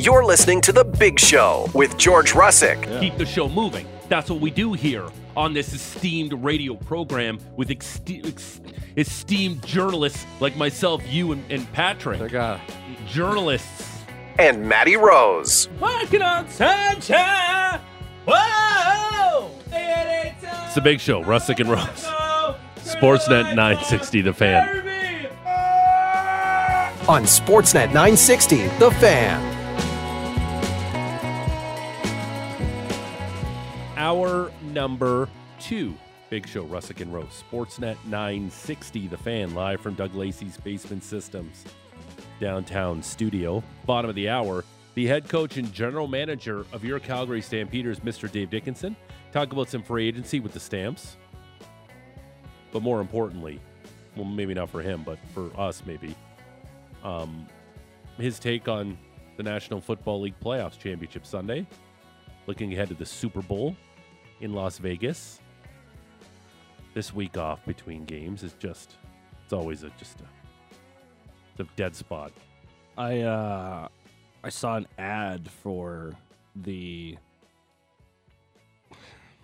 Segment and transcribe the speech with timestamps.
[0.00, 2.80] You're listening to The Big Show with George Russick.
[3.00, 3.86] Keep the show moving.
[4.08, 8.62] That's what we do here on this esteemed radio program with ext- ex-
[8.96, 12.22] esteemed journalists like myself, you, and, and Patrick.
[12.22, 12.60] I got
[13.08, 13.98] Journalists.
[14.38, 15.68] And Maddie Rose.
[15.78, 17.78] Working on sunshine.
[18.26, 19.50] Whoa!
[19.70, 22.06] It's the big show, Russick and Rose.
[22.90, 24.78] Sportsnet 960, the fan.
[27.06, 29.49] On Sportsnet 960, The Fan.
[34.10, 35.28] Hour number
[35.60, 35.94] two.
[36.30, 37.44] Big Show, Russick and Rose.
[37.48, 41.64] Sportsnet 960, the fan, live from Doug Lacey's Basement Systems
[42.40, 43.62] downtown studio.
[43.86, 44.64] Bottom of the hour,
[44.94, 48.28] the head coach and general manager of your Calgary Stampeders, Mr.
[48.28, 48.96] Dave Dickenson.
[49.30, 51.16] Talk about some free agency with the Stamps.
[52.72, 53.60] But more importantly,
[54.16, 56.16] well, maybe not for him, but for us, maybe,
[57.04, 57.46] um,
[58.18, 58.98] his take on
[59.36, 61.64] the National Football League Playoffs Championship Sunday.
[62.48, 63.76] Looking ahead to the Super Bowl
[64.40, 65.40] in Las Vegas.
[66.94, 68.96] This week off between games is just,
[69.44, 70.24] it's always a just a,
[71.52, 72.32] it's a dead spot.
[72.98, 73.88] I uh
[74.42, 76.12] I saw an ad for
[76.56, 77.16] the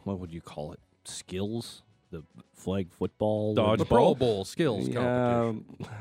[0.05, 0.80] what would you call it?
[1.05, 1.83] Skills?
[2.11, 2.22] The
[2.55, 3.84] flag football Dodge the?
[3.84, 5.97] Pro Bowl skills Yeah, competition.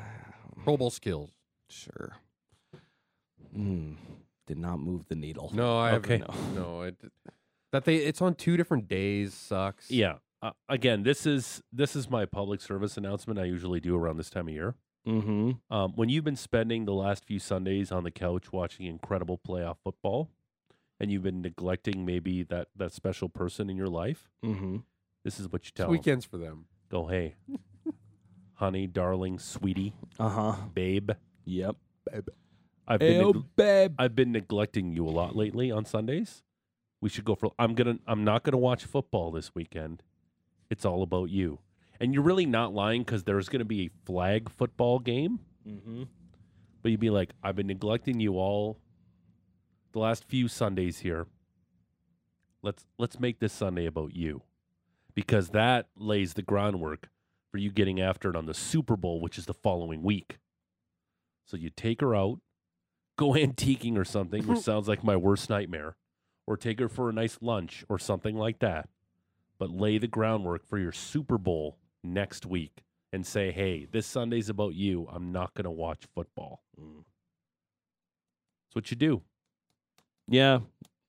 [0.63, 1.29] Pro Bowl skills.
[1.69, 2.13] sure.
[3.53, 3.93] Hmm.
[4.47, 5.51] Did not move the needle.
[5.53, 6.21] No, I Okay.
[6.21, 6.33] okay.
[6.55, 7.11] No, I did-
[7.75, 9.91] that they it's on two different days sucks.
[9.91, 10.15] Yeah.
[10.41, 14.29] Uh, again, this is this is my public service announcement I usually do around this
[14.29, 14.75] time of year.
[15.07, 15.51] Mm-hmm.
[15.75, 19.77] Um, when you've been spending the last few Sundays on the couch watching incredible playoff
[19.83, 20.31] football,
[20.99, 24.77] and you've been neglecting maybe that that special person in your life, Mm-hmm.
[25.23, 25.71] this is what you tell.
[25.71, 25.91] It's tell 'em.
[25.91, 26.65] weekends for them.
[26.89, 27.35] Go, hey,
[28.55, 30.55] honey, darling, sweetie, Uh-huh.
[30.73, 31.11] babe.
[31.45, 31.75] Yep.
[32.87, 33.95] I've been neg- babe.
[33.97, 36.44] I've been neglecting you a lot lately on Sundays.
[37.05, 37.51] We should go for.
[37.59, 37.99] I'm gonna.
[38.07, 40.01] I'm not gonna watch football this weekend.
[40.71, 41.59] It's all about you,
[41.99, 45.38] and you're really not lying because there's gonna be a flag football game.
[45.69, 46.05] Mm-hmm.
[46.81, 48.79] But you'd be like, I've been neglecting you all
[49.91, 51.27] the last few Sundays here.
[52.63, 54.41] Let's let's make this Sunday about you,
[55.13, 57.09] because that lays the groundwork
[57.51, 60.39] for you getting after it on the Super Bowl, which is the following week.
[61.45, 62.39] So you take her out,
[63.15, 65.97] go antiquing or something, which sounds like my worst nightmare,
[66.47, 68.89] or take her for a nice lunch or something like that.
[69.57, 72.83] But lay the groundwork for your Super Bowl next week
[73.13, 75.07] and say, hey, this Sunday's about you.
[75.11, 76.61] I'm not going to watch football.
[76.78, 79.22] That's what you do.
[80.28, 80.59] Yeah.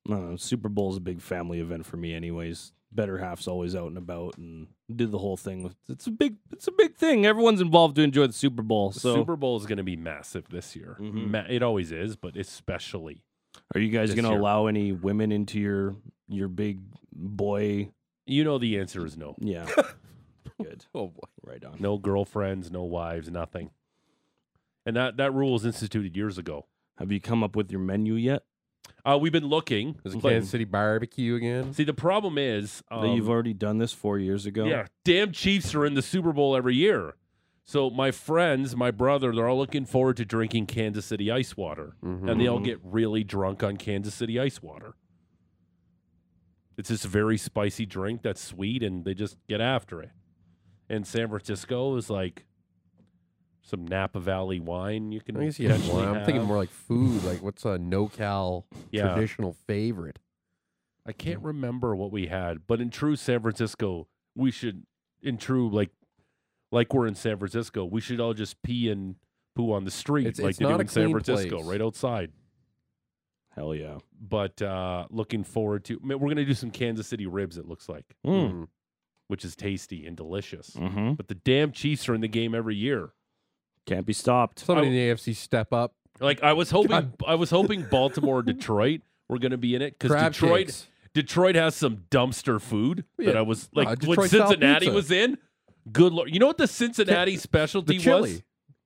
[0.06, 0.36] I don't know.
[0.36, 2.72] Super Bowl is a big family event for me anyways.
[2.92, 6.36] Better half's always out and about and did the whole thing with it's a big
[6.52, 7.26] it's a big thing.
[7.26, 8.90] Everyone's involved to enjoy the Super Bowl.
[8.90, 10.96] The So Super Bowl is going to be massive this year.
[11.00, 11.30] Mhm.
[11.30, 13.24] Ma- it always is, but especially.
[13.74, 15.96] Are you guys gonna allow any women into your
[16.28, 16.80] your big
[17.12, 17.90] boy
[18.26, 19.34] You know the answer is no.
[19.38, 19.66] Yeah.
[20.62, 20.86] Good.
[20.94, 21.28] Oh boy.
[21.42, 21.76] Right on.
[21.78, 23.70] No girlfriends, no wives, nothing.
[24.84, 26.66] And that, that rule was instituted years ago.
[26.98, 28.44] Have you come up with your menu yet?
[29.04, 29.96] Uh, we've been looking.
[30.04, 31.74] Is it but- Kansas City barbecue again?
[31.74, 32.82] See, the problem is.
[32.90, 34.64] that you've um, already done this four years ago?
[34.64, 37.14] Yeah, damn Chiefs are in the Super Bowl every year.
[37.66, 41.96] So my friends, my brother, they're all looking forward to drinking Kansas City ice water,
[42.02, 42.28] mm-hmm.
[42.28, 44.94] and they all get really drunk on Kansas City ice water.
[46.78, 50.10] It's this very spicy drink that's sweet, and they just get after it.
[50.88, 52.46] And San Francisco is like
[53.62, 55.36] some Napa Valley wine you can.
[55.36, 56.04] I guess you have one.
[56.06, 57.24] I'm thinking more like food.
[57.24, 59.12] Like what's a NoCal Yeah.
[59.12, 60.20] traditional favorite?
[61.04, 64.06] I can't remember what we had, but in true San Francisco,
[64.36, 64.84] we should
[65.20, 65.90] in true like
[66.72, 69.16] like we're in San Francisco, we should all just pee and
[69.54, 71.66] poo on the street It's- like it's they do in San Francisco, place.
[71.66, 72.32] right outside.
[73.54, 73.98] Hell yeah.
[74.20, 77.66] But uh looking forward to I mean, we're gonna do some Kansas City ribs, it
[77.66, 78.68] looks like, Mm.
[79.28, 80.70] which is tasty and delicious.
[80.70, 81.14] Mm-hmm.
[81.14, 83.10] But the damn Chiefs are in the game every year.
[83.86, 84.58] Can't be stopped.
[84.60, 85.94] Somebody in the AFC step up.
[86.20, 87.12] Like I was hoping God.
[87.26, 90.86] I was hoping Baltimore or Detroit were gonna be in it because Detroit cakes.
[91.14, 95.38] Detroit has some dumpster food that I was Uh, like when Cincinnati was in.
[95.92, 98.32] Good lord, you know what the Cincinnati specialty The chili.
[98.32, 98.42] was?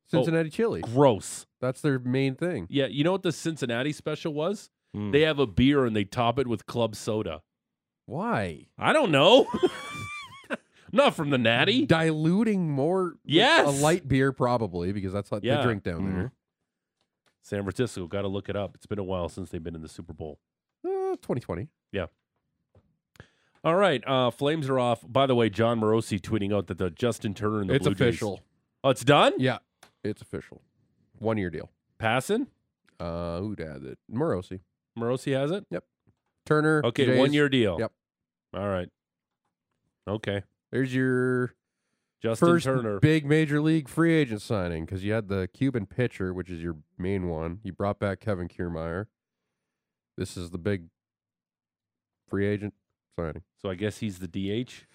[0.08, 0.80] Cincinnati chili.
[0.82, 1.46] Gross.
[1.60, 2.66] That's their main thing.
[2.70, 4.70] Yeah, you know what the Cincinnati special was?
[4.96, 5.12] Mm.
[5.12, 7.42] They have a beer and they top it with club soda.
[8.06, 8.66] Why?
[8.76, 9.46] I don't know.
[10.92, 11.86] Not from the Natty.
[11.86, 13.14] Diluting more.
[13.24, 13.66] Yes.
[13.68, 15.58] A light beer, probably, because that's what Yeah.
[15.58, 16.14] they drink down Mhm.
[16.14, 16.32] there.
[17.42, 18.74] San Francisco, got to look it up.
[18.74, 20.40] It's been a while since they've been in the Super Bowl.
[20.84, 21.68] Uh, 2020.
[23.62, 25.04] All right, uh, Flames are off.
[25.06, 27.94] By the way, Jon Morosi tweeting out that the Justin Turner and the It's Blue
[27.94, 28.40] Jays- official.
[28.82, 29.34] Oh, it's done.
[29.38, 29.58] Yeah,
[30.02, 30.62] it's official.
[31.18, 31.70] One year deal.
[31.98, 32.46] Passing.
[32.98, 33.98] Uh, who had it?
[34.10, 34.60] Morosi.
[34.98, 35.66] Morosi has it.
[35.70, 35.84] Yep.
[36.46, 36.80] Turner.
[36.84, 37.18] Okay, Jays.
[37.18, 37.76] one year deal.
[37.78, 37.92] Yep.
[38.54, 38.88] All right.
[40.08, 40.42] Okay.
[40.72, 41.54] There's your
[42.22, 42.98] Justin first Turner.
[43.00, 46.76] big major league free agent signing because you had the Cuban pitcher, which is your
[46.98, 47.60] main one.
[47.62, 49.06] You brought back Kevin Kiermaier.
[50.16, 50.86] This is the big
[52.28, 52.74] free agent
[53.16, 53.42] signing.
[53.60, 54.86] so I guess he's the DH.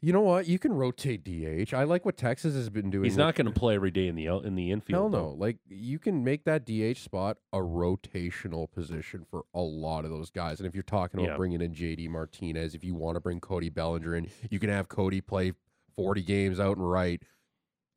[0.00, 0.46] You know what?
[0.46, 1.72] You can rotate DH.
[1.72, 3.04] I like what Texas has been doing.
[3.04, 5.00] He's not going to play every day in the in the infield.
[5.00, 5.18] Hell no.
[5.30, 5.34] though.
[5.34, 10.28] Like you can make that DH spot a rotational position for a lot of those
[10.30, 10.60] guys.
[10.60, 11.36] And if you're talking about Yeah.
[11.38, 14.88] bringing in JD Martinez, if you want to bring Cody Bellinger in, you can have
[14.88, 15.52] Cody play
[15.96, 17.22] 40 games out and right,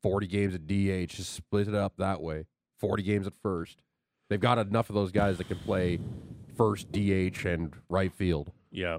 [0.02, 2.46] 40 games at DH, just split it up that way.
[2.78, 3.82] 40 games at first.
[4.30, 5.98] They've got enough of those guys that can play
[6.56, 8.50] first DH and right field.
[8.70, 8.98] Yeah.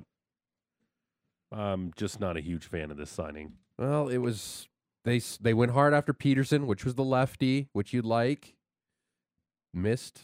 [1.51, 3.54] I'm just not a huge fan of this signing.
[3.78, 4.68] Well, it was
[5.06, 8.56] they they went hard after Peterson, which was the lefty, which you'd like.
[9.74, 10.22] Missed.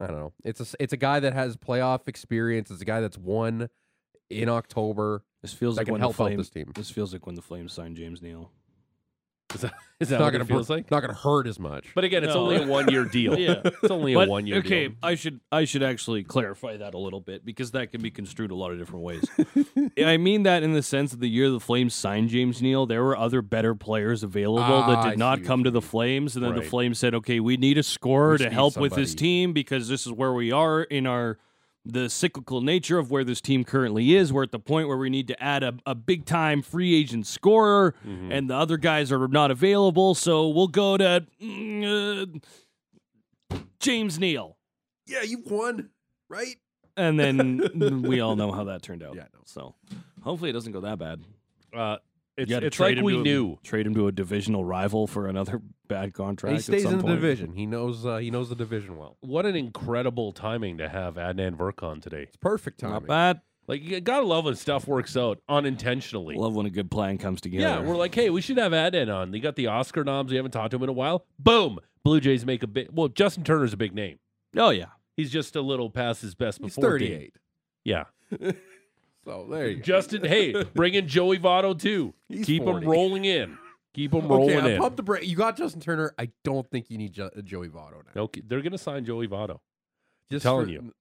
[0.00, 0.32] I don't know.
[0.44, 2.70] It's a it's a guy that has playoff experience.
[2.70, 3.68] It's a guy that's won
[4.30, 5.24] in October.
[5.42, 6.72] This feels That like can when help the out Flames, this team.
[6.74, 8.50] This feels like when the Flames signed James Neal.
[9.54, 10.90] Is that, is that not what gonna it feels bur- like?
[10.90, 11.86] not going to hurt as much.
[11.94, 12.42] But again, it's No.
[12.42, 13.38] only a one year deal.
[13.38, 13.60] Yeah.
[13.82, 14.96] It's only But, a one year okay, deal.
[15.02, 18.50] I should I should actually clarify that a little bit because that can be construed
[18.50, 19.24] a lot of different ways.
[19.98, 23.02] I mean that in the sense that the year the Flames signed James Neal, there
[23.02, 25.82] were other better players available Ah, that I did not see what come to the
[25.82, 28.54] Flames, and then the Flames said, "Okay, we need a scorer We to just need
[28.54, 31.38] help with this somebody." team because this is where we are in our
[31.84, 34.32] the cyclical nature of where this team currently is.
[34.32, 37.26] We're at the point where we need to add a, a big time free agent
[37.26, 38.32] scorer, Mhm.
[38.32, 40.14] and the other guys are not available.
[40.14, 42.40] So we'll go to mm,
[43.50, 44.56] uh, James Neal.
[45.06, 45.90] yeah, you won,
[46.28, 46.56] right?
[46.96, 49.14] And then we all know how that turned out.
[49.16, 49.40] Yeah, no.
[49.44, 49.74] So
[50.22, 51.20] hopefully it doesn't go that bad.
[51.74, 51.96] Uh,
[52.36, 53.58] it's it's trade like him we a- knew.
[53.62, 56.52] Trade him to a divisional rival for another bad contract.
[56.52, 57.20] he at stays some in the point.
[57.20, 57.52] division.
[57.54, 59.16] He knows uh, he knows the division well.
[59.20, 62.22] What an incredible timing to have Adnan Virk on today.
[62.22, 62.94] It's perfect timing.
[62.94, 63.40] Not bad.
[63.68, 66.34] Like you gotta love when stuff works out unintentionally.
[66.36, 67.62] Love when a good plan comes together.
[67.62, 69.30] Yeah, we're like, hey, we should have Adnan on.
[69.30, 70.30] They got the Oscar noms.
[70.30, 71.24] We haven't talked to him in a while.
[71.38, 72.88] Boom, Blue Jays make a big.
[72.92, 74.18] Well, Justin Turner's a big name.
[74.56, 74.86] oh yeah.
[75.16, 76.96] He's just a little past his best He's before.
[76.98, 77.34] date.
[77.34, 77.36] 38.
[77.84, 78.04] Yeah,
[79.24, 79.82] So there you go.
[79.82, 80.24] Justin.
[80.24, 82.12] hey, bring in Joey Votto too.
[82.28, 82.84] He's Keep 40.
[82.84, 83.58] him rolling in.
[83.94, 84.80] Keep him rolling Okay, I in.
[84.80, 85.26] pumped the brake.
[85.28, 86.14] You got Justin Turner.
[86.18, 88.22] I don't think you need jo- Joey Votto now.
[88.22, 89.60] Okay, they're gonna sign Joey Votto.
[90.30, 90.94] Just telling for, you.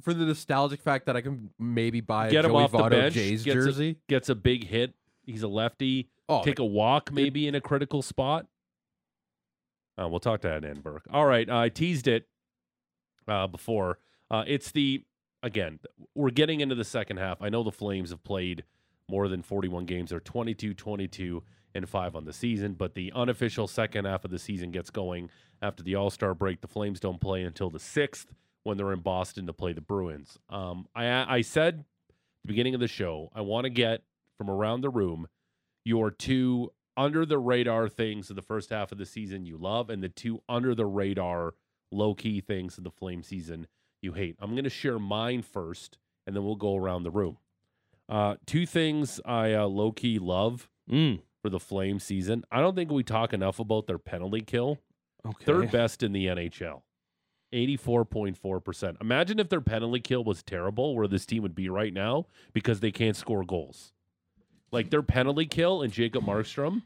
[0.00, 2.78] For the nostalgic fact that I can maybe buy Get a him Joey off the
[2.78, 3.96] Votto bench, Jays gets a- jersey.
[4.08, 4.94] Gets a big hit.
[5.24, 6.08] He's a lefty.
[6.28, 8.46] oh, Take a walk, maybe in a critical spot.
[10.00, 11.00] Uh, we'll talk to Adnan Virk.
[11.12, 12.28] All right, I teased it
[13.26, 13.98] uh, before.
[14.30, 15.02] Uh, it's the
[15.42, 15.78] again.
[16.14, 17.42] We're getting into the second half.
[17.42, 18.64] I know the Flames have played
[19.08, 20.10] more than 41 games.
[20.10, 21.42] They're 22, 22,
[21.74, 22.74] and five on the season.
[22.74, 25.30] But the unofficial second half of the season gets going
[25.62, 26.60] after the All Star break.
[26.60, 28.32] The Flames don't play until the sixth
[28.64, 30.38] when they're in Boston to play the Bruins.
[30.50, 31.84] Um, I I said
[32.42, 34.02] the beginning of the show I want to get
[34.36, 35.28] from around the room
[35.84, 39.90] your two under the radar things of the first half of the season you love
[39.90, 41.54] and the two under the radar
[41.90, 43.66] low key things of the flame season
[44.02, 44.36] you hate.
[44.40, 47.38] I'm going to share mine first and then we'll go around the room.
[48.08, 51.20] Uh, two things I uh, low key love Mm.
[51.42, 52.44] for the flame season.
[52.50, 54.78] I don't think we talk enough about their penalty kill.
[55.26, 55.44] Okay.
[55.44, 56.80] Third best in the NHL.
[57.52, 59.00] 84.4%.
[59.00, 62.80] Imagine if their penalty kill was terrible, where this team would be right now because
[62.80, 63.92] they can't score goals.
[64.70, 66.82] Like their penalty kill and Jacob Markstrom,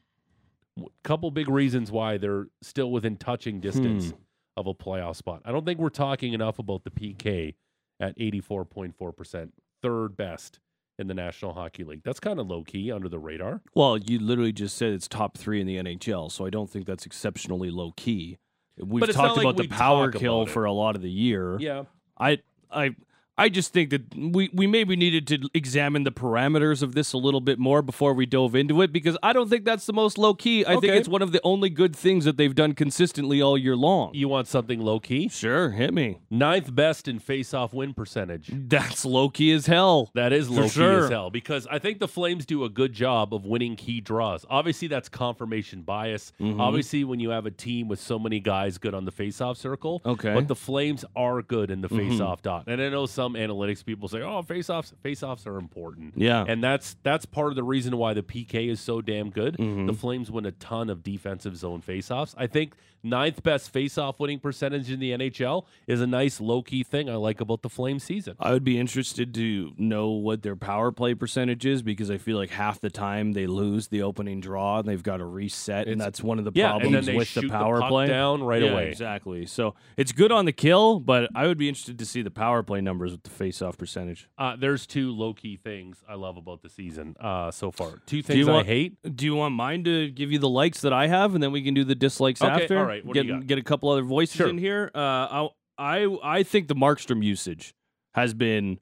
[1.04, 4.16] couple big reasons why they're still within touching distance Hmm.
[4.56, 5.42] Of a playoff spot.
[5.44, 7.54] I don't think we're talking enough about the PK
[8.00, 9.50] at 84.4%,
[9.82, 10.60] third best
[10.98, 12.02] in the National Hockey League.
[12.04, 13.62] That's kind of low key under the radar.
[13.74, 16.86] Well, you literally just said it's top three in the NHL, so I don't think
[16.86, 18.38] that's exceptionally low key.
[18.78, 21.02] We've But it's not talked like about we the power kill for a lot of
[21.02, 21.56] the year.
[21.60, 21.84] Yeah.
[22.18, 22.38] I
[22.70, 22.94] I
[23.38, 27.18] I just think that we, we maybe needed to examine the parameters of this a
[27.18, 30.18] little bit more before we dove into it because I don't think that's the most
[30.18, 30.66] low key.
[30.66, 33.74] I think it's one of the only good things that they've done consistently all year
[33.74, 34.10] long.
[34.12, 35.28] You want something low key?
[35.28, 36.18] Sure, hit me.
[36.30, 38.50] Ninth best in face-off win percentage.
[38.52, 40.10] That's low key as hell.
[40.14, 43.32] That is low key as hell because I think the Flames do a good job
[43.32, 44.44] of winning key draws.
[44.50, 46.32] Obviously, that's confirmation bias.
[46.38, 46.60] Mhm.
[46.60, 50.02] Obviously, when you have a team with so many guys good on the face-off circle,
[50.04, 50.34] Okay.
[50.34, 52.10] but the Flames are good in the Mhm.
[52.10, 52.64] face-off dot.
[52.66, 56.44] And I know some some analytics people say, "Oh, faceoffs, faceoffs are important." Yeah.
[56.46, 59.56] and that's that's part of the reason why the PK is so damn good.
[59.58, 59.86] Mhm.
[59.86, 62.34] The Flames win a ton of defensive zone faceoffs.
[62.36, 66.82] I think ninth best faceoff winning percentage in the NHL is a nice low key
[66.82, 68.36] thing I like about the Flames season.
[68.38, 72.36] I would be interested to know what their power play percentage is because I feel
[72.36, 76.00] like half the time they lose the opening draw and they've got to reset, and
[76.00, 78.70] that's one of the Yeah, problems with the the power puck play down right Yeah,
[78.72, 78.88] away.
[78.88, 79.46] Exactly.
[79.46, 82.62] So it's good on the kill, but I would be interested to see the power
[82.62, 84.28] play numbers with the face-off percentage.
[84.38, 87.98] Uh, there's two low key things I love about the season uh, so far.
[88.06, 88.96] Two things I want- hate.
[89.16, 91.62] Do you want mine to give you the likes that I have, and then we
[91.62, 92.84] can do the dislikes Okay, after?
[92.92, 93.46] Right, what do get you got?
[93.46, 94.48] get a couple other voices Sure.
[94.48, 94.90] in here.
[94.94, 97.74] Uh, I I I think the Markstrom usage
[98.14, 98.78] has been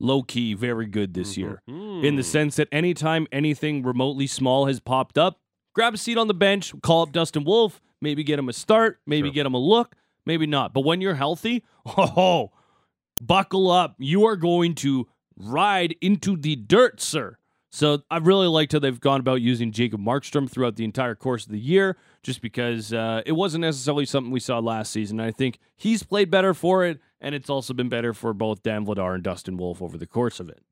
[0.00, 1.60] low key very good this year.
[1.66, 2.24] in the Mm.
[2.24, 5.40] sense that anytime anything remotely small has popped up,
[5.74, 9.00] grab a seat on the bench, call up Dustin Wolf, maybe get him a start,
[9.06, 10.72] maybe get him a look, maybe not.
[10.72, 12.52] But when you're healthy, oh,
[13.20, 13.96] buckle up.
[13.98, 17.36] You are going to ride into the dirt, sir.
[17.70, 21.44] So I really liked how they've gone about using Jacob Markstrom throughout the entire course
[21.44, 21.96] of the year,
[22.28, 25.18] just because uh, it wasn't necessarily something we saw last season.
[25.18, 28.86] I think he's played better for it, and it's also been better for both Dan
[28.86, 30.62] Vladar and Dustin Wolf over the course of it.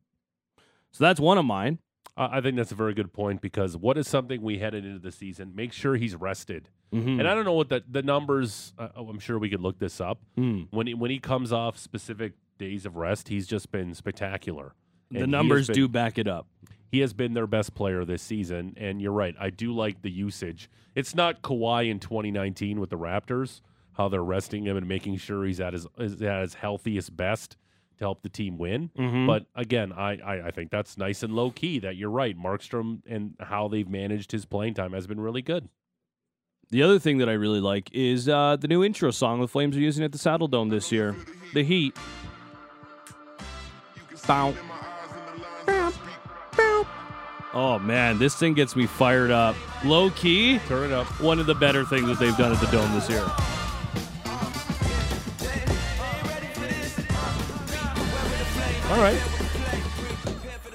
[0.93, 1.79] So that's one of mine.
[2.19, 5.13] I think that's a very good point because what is something we headed into the
[5.13, 5.53] season?
[5.55, 6.69] Make sure he's rested.
[6.95, 7.19] Mhm.
[7.19, 8.73] And I don't know what the the numbers.
[8.79, 10.21] Uh, oh, I'm sure we could look this up.
[10.37, 10.63] Hmm.
[10.71, 14.75] When he, when he comes off specific days of rest, he's just been spectacular.
[15.13, 16.47] And The numbers been- do back it up.
[16.89, 19.35] He has been their best player this season, and you're right.
[19.39, 20.71] I do like the usage.
[20.95, 23.61] It's not Kawhi in 2019 with the Raptors,
[23.95, 27.57] how they're resting him and making sure he's at his is at his healthiest best
[27.99, 28.91] to help the team win.
[28.97, 29.27] Mhm.
[29.27, 31.79] But again, I, I I think that's nice and low key.
[31.81, 35.69] That you're right, Markstrom and how they've managed his playing time has been really good.
[36.71, 39.77] The other thing that I really like is uh, the new intro song the Flames
[39.77, 41.15] are using at the Saddle Dome this year.
[41.53, 41.97] The Heat.
[44.27, 44.55] Bow.
[47.59, 49.57] Oh man, this thing gets me fired up.
[49.83, 51.07] Low key, Turn it up.
[51.23, 53.25] one of the better things that they've done at the Dome this year.
[58.89, 59.19] All right.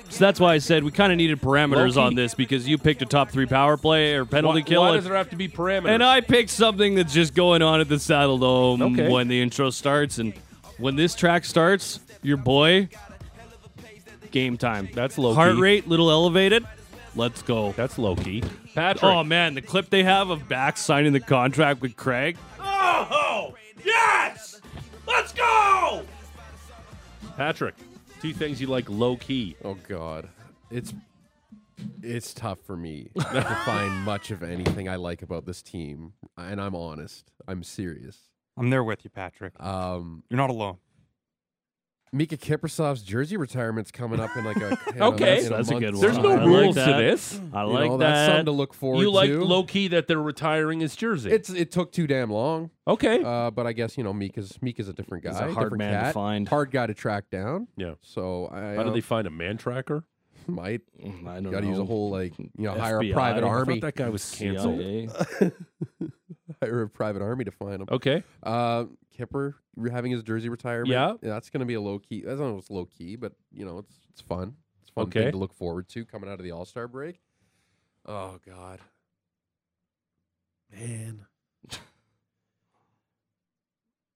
[0.10, 3.02] So that's why I said we kind of needed parameters on this because you picked
[3.02, 4.82] a top three power play or penalty Why, kill.
[4.82, 5.90] why and- does there have to be parameters?
[5.90, 9.08] And I picked something that's just going on at the Saddle Dome Okay.
[9.10, 10.18] when the intro starts.
[10.20, 10.34] And
[10.78, 12.90] when this track starts, your boy,
[14.32, 14.90] game time.
[14.94, 15.36] That's low key.
[15.36, 15.62] Heart key.
[15.62, 16.66] rate, little elevated.
[17.16, 17.74] Let's go.
[17.74, 18.44] That's low key.
[18.74, 19.04] Patrick.
[19.04, 19.54] Oh, man.
[19.54, 22.38] The clip they have of Bax signing the contract with Craig.
[22.60, 24.62] Oh, yes!
[25.06, 26.04] Let's go!
[27.36, 27.76] Patrick.
[28.22, 29.56] Two things you like low key.
[29.64, 30.30] Oh God,
[30.70, 30.94] it's
[32.04, 36.62] it's tough for me to find much of anything I like about this team, and
[36.62, 37.32] I'm honest.
[37.48, 38.20] I'm serious.
[38.58, 39.54] I'm there with you, Patrick.
[39.60, 40.78] Um, You're not alone.
[42.14, 45.40] Miikka Kiprusoff's jersey retirement's coming up in like a in a- Okay.
[45.40, 46.02] in a That's a month's good one.
[46.02, 46.98] There's no I like rules to that.
[46.98, 47.40] this.
[47.54, 48.14] I You like know, that.
[48.14, 49.42] That's something to look forward You like to.
[49.46, 51.32] low key that they're retiring his jersey.
[51.32, 53.24] It's it took too damn long, okay.
[53.24, 55.78] uh, but I guess you know Miikka's Miikka's a different guy, He's a hard different
[55.78, 56.48] man to cat, find.
[56.50, 57.68] hard guy to track down.
[57.78, 57.94] Yeah.
[58.02, 60.04] So I How do uh, they find a man tracker?
[60.52, 61.06] Might I
[61.42, 61.70] don't got to know.
[61.70, 63.14] use a whole like you know hire a FBI.
[63.14, 64.80] private I I army, thought that guy was canceled.
[64.80, 65.10] CIA.
[66.62, 67.88] hire a private army to find him.
[67.92, 68.24] Okay.
[68.44, 70.90] Uh, Kipper re- having his jersey retirement.
[70.90, 71.14] Yeah.
[71.22, 72.22] that's going to be a low key.
[72.26, 74.56] That's don't it's low key, but you know, it's it's fun.
[74.82, 75.24] It's a fun Okay.
[75.24, 77.20] thing to look forward to coming out of the All Star break.
[78.06, 78.80] Oh God,
[80.72, 81.26] man.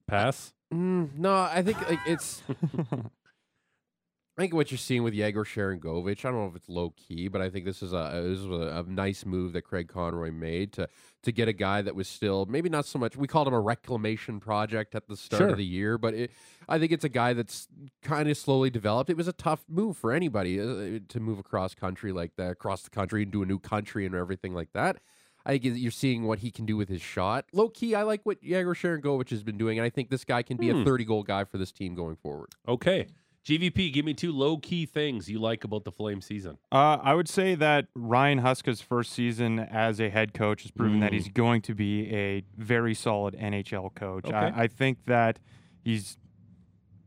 [0.08, 0.54] Pass.
[0.74, 2.42] Mm, no, I think like it's.
[4.38, 7.30] I think what you're seeing with Yegor Sharangovich, I don't know if it's low key,
[7.30, 10.30] but I think this is a this is a, a nice move that Craig Conroy
[10.32, 10.89] made to
[11.24, 13.15] to get a guy that was still maybe not so much.
[13.15, 15.50] We called him a reclamation project at the start Sure.
[15.51, 16.32] of the year, but it,
[16.68, 17.70] I think it's a guy that's
[18.01, 19.10] kind of slowly developed.
[19.10, 22.82] It was a tough move for anybody uh, to move across country like that, across
[22.84, 24.98] the country and do a new country and everything like that.
[25.46, 27.46] I think you're seeing what he can do with his shot.
[27.54, 30.42] Low key, I like what Yegor Sharangovich has been doing, and I think this guy
[30.42, 30.82] can be Hmm.
[30.82, 32.50] a 30 goal guy for this team going forward.
[32.68, 33.06] Okay.
[33.46, 36.58] GVP, give me two low key things you like about the Flame season.
[36.72, 41.00] Uh, I would say that Ryan Huska's first season as a head coach has proven
[41.02, 41.16] that Mm.
[41.16, 44.25] he's going to be a very solid NHL coach.
[44.25, 44.36] Okay.
[44.36, 45.38] I, I think that
[45.84, 46.18] he's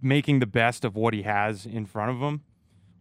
[0.00, 2.42] making the best of what he has in front of him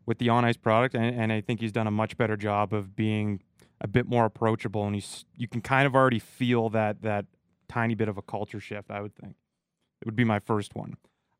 [0.07, 2.73] with the on ice product, and, and I think he's done a much better job
[2.73, 3.41] of being
[3.79, 4.83] a bit more approachable.
[4.87, 7.25] And he's you can kind of already feel that that
[7.69, 8.89] tiny bit of a culture shift.
[8.89, 9.35] I would think
[10.01, 10.95] it would be my first one.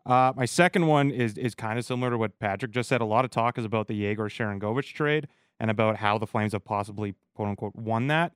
[0.08, 3.02] Uh, my second one is is kind of similar to what Patrick just said.
[3.02, 5.28] A lot of talk is about the Yegor Sharangovich trade
[5.60, 8.32] and about how the Flames have possibly quote unquote won that.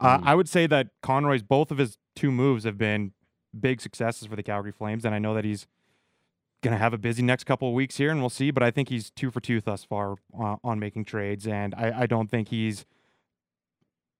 [0.00, 3.12] Uh, I would say that Conroy's both of his two moves have been
[3.58, 5.66] big successes for the Calgary Flames, and I know that he's
[6.62, 8.50] gonna have a busy next couple of weeks here, and we'll see.
[8.50, 12.00] But I think he's two for two thus far uh, on making trades, and I,
[12.02, 12.84] I don't think he's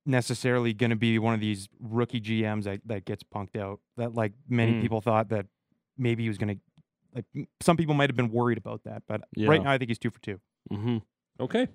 [0.07, 3.81] necessarily going to be one of these rookie GMs that, that gets punked out.
[3.97, 4.81] That like many Mm.
[4.83, 5.47] people thought that
[5.99, 6.61] maybe he was going to.
[7.15, 7.25] Like
[7.61, 9.49] some people might have been worried about that, but Yeah.
[9.49, 10.41] right now I think he's two for two.
[10.73, 10.99] Mm-hmm.
[11.41, 11.69] Okay.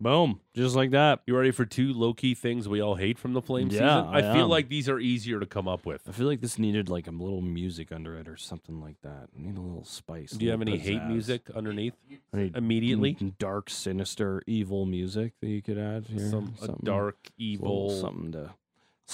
[0.00, 0.38] Boom.
[0.54, 1.22] Just like that.
[1.26, 4.14] You ready for two low key things we all hate from the Flame Yeah, season?
[4.14, 4.48] I, I feel am.
[4.48, 6.02] like these are easier to come up with.
[6.08, 9.28] I feel like this needed like a little music under it or something like that.
[9.36, 10.30] I need a little spice.
[10.30, 11.94] Do you have any little hate music underneath
[12.32, 13.14] I need immediately?
[13.16, 16.30] mm, dark, sinister, evil music that you could add here.
[16.30, 17.90] Some Something- dark, a little evil.
[18.00, 18.54] something to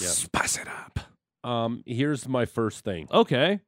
[0.02, 0.08] Yeah.
[0.08, 0.98] spice it up.
[1.42, 3.08] Um, here's my first thing.
[3.10, 3.60] Okay.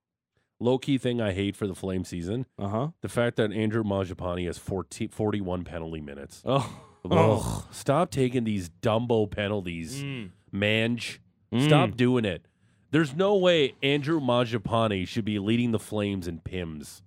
[0.59, 2.89] Low key thing I hate for the Flame season: Uh huh.
[3.03, 6.43] the fact that Andrew Mangiapane has 14, 41 penalty minutes.
[6.47, 6.81] Oh.
[7.09, 7.63] Ugh.
[7.71, 10.31] Stop taking these Dumbo penalties, Mm.
[10.51, 11.21] Mange.
[11.53, 11.65] Mm.
[11.65, 12.47] Stop doing it.
[12.91, 17.03] There's no way Andrew Mangiapane should be leading the Flames in PIMS.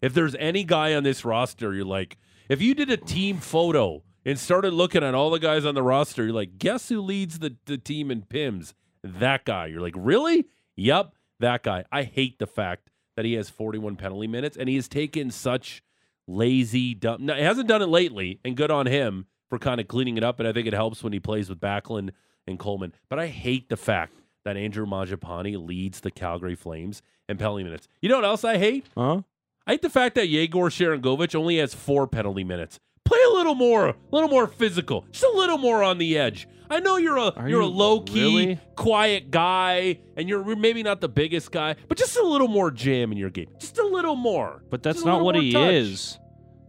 [0.00, 2.16] If there's any guy on this roster, you're like,
[2.48, 5.82] if you did a team photo and started looking at all the guys on the
[5.82, 8.74] roster, you're like, guess who leads the, the team in PIMS?
[9.04, 9.66] That guy.
[9.66, 10.46] You're like, really?
[10.76, 11.84] Yep, that guy.
[11.92, 15.82] I hate the fact that he has 41 penalty minutes and he has taken such
[16.26, 17.26] lazy, dumb.
[17.26, 20.24] No, he hasn't done it lately, and good on him for kind of cleaning it
[20.24, 20.38] up.
[20.38, 22.10] And I think it helps when he plays with Backlund
[22.46, 22.92] and Coleman.
[23.08, 27.88] But I hate the fact that Andrew Mangiapane leads the Calgary Flames in penalty minutes.
[28.00, 28.86] You know what else I hate?
[28.96, 29.22] Huh?
[29.66, 32.78] I hate the fact that Yegor Sharangovich only has four penalty minutes.
[33.04, 36.48] Play a little more, a little more physical, just a little more on the edge.
[36.70, 38.60] I know you're a Are you're a low key, really?
[38.74, 43.12] quiet guy, and you're maybe not the biggest guy, but just a little more jam
[43.12, 44.62] in your game, just a little more.
[44.70, 45.72] But that's not what he touch.
[45.72, 46.18] is.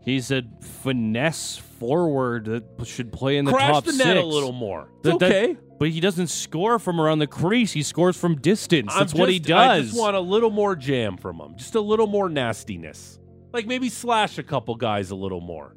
[0.03, 4.51] He's a finesse forward that should play in the Crash top the net a little
[4.51, 4.89] more.
[4.97, 5.57] It's That- that- okay.
[5.79, 7.73] But he doesn't score from around the crease.
[7.73, 8.93] He scores from distance.
[8.93, 9.57] That's what he does.
[9.57, 13.19] I just want a little more jam from him, just a little more nastiness.
[13.51, 15.75] Like maybe slash a couple guys a little more.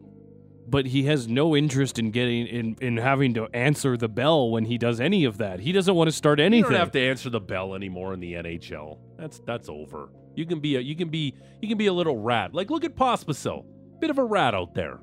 [0.71, 4.65] But he has no interest in getting in in having to answer the bell when
[4.65, 5.61] he does any of that.
[5.61, 6.65] He doesn't want to start anything.
[6.65, 8.99] You don't have to answer the bell anymore in the NHL.
[9.17, 10.11] That's that's over.
[10.35, 12.55] You can be a you can be you can be a little rat.
[12.55, 13.65] Like look at Pospisil,
[14.01, 15.01] bit of a rat out there.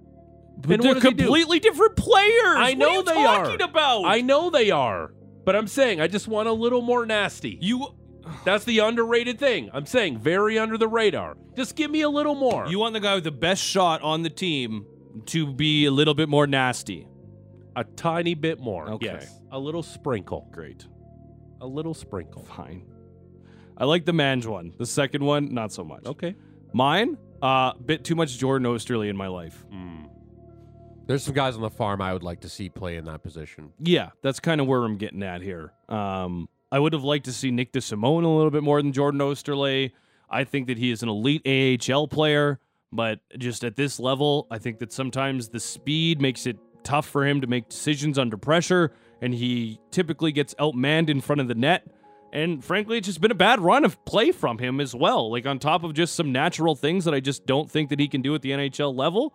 [0.58, 1.24] but and they're what does he do?
[1.24, 2.58] completely different players.
[2.58, 3.70] I know what are they you are.
[3.70, 4.04] about?
[4.06, 7.58] I know they are, but I'm saying I just want a little more nasty.
[7.62, 7.88] you
[8.44, 9.70] That's the underrated thing.
[9.74, 11.38] I'm saying very under the radar.
[11.56, 12.68] Just give me a little more.
[12.68, 14.86] you want the guy with the best shot on the team
[15.28, 17.08] to be a little bit more nasty.
[17.76, 18.90] a tiny bit more.
[18.92, 19.06] Okay.
[19.08, 20.48] Yes, a little sprinkle.
[20.52, 20.86] Great.
[21.62, 22.44] A little sprinkle.
[22.44, 22.86] Fine.
[23.78, 24.74] I like the Mange one.
[24.78, 26.06] The second one, not so much.
[26.06, 26.36] Okay.
[26.74, 29.66] Mine, uh, bit too much Jordan Oesterle in my life.
[29.74, 30.10] Mm.
[31.08, 33.72] There's some guys on the farm I would like to see play in that position.
[33.80, 35.72] Yeah, that's kind of where I'm getting at here.
[35.90, 39.20] Um, I would have liked to see Nick DeSimone a little bit more than Jordan
[39.20, 39.92] Oesterle.
[40.30, 42.60] I think that he is an elite AHL player,
[42.96, 47.26] but just at this level, I think that sometimes the speed makes it tough for
[47.26, 51.56] him to make decisions under pressure, and he typically gets outmanned in front of the
[51.56, 51.88] net.
[52.32, 55.32] And frankly, it's just been a bad run of play from him as well.
[55.32, 58.08] Like on top of just some natural things that I just don't think that he
[58.08, 59.34] can do at the NHL level.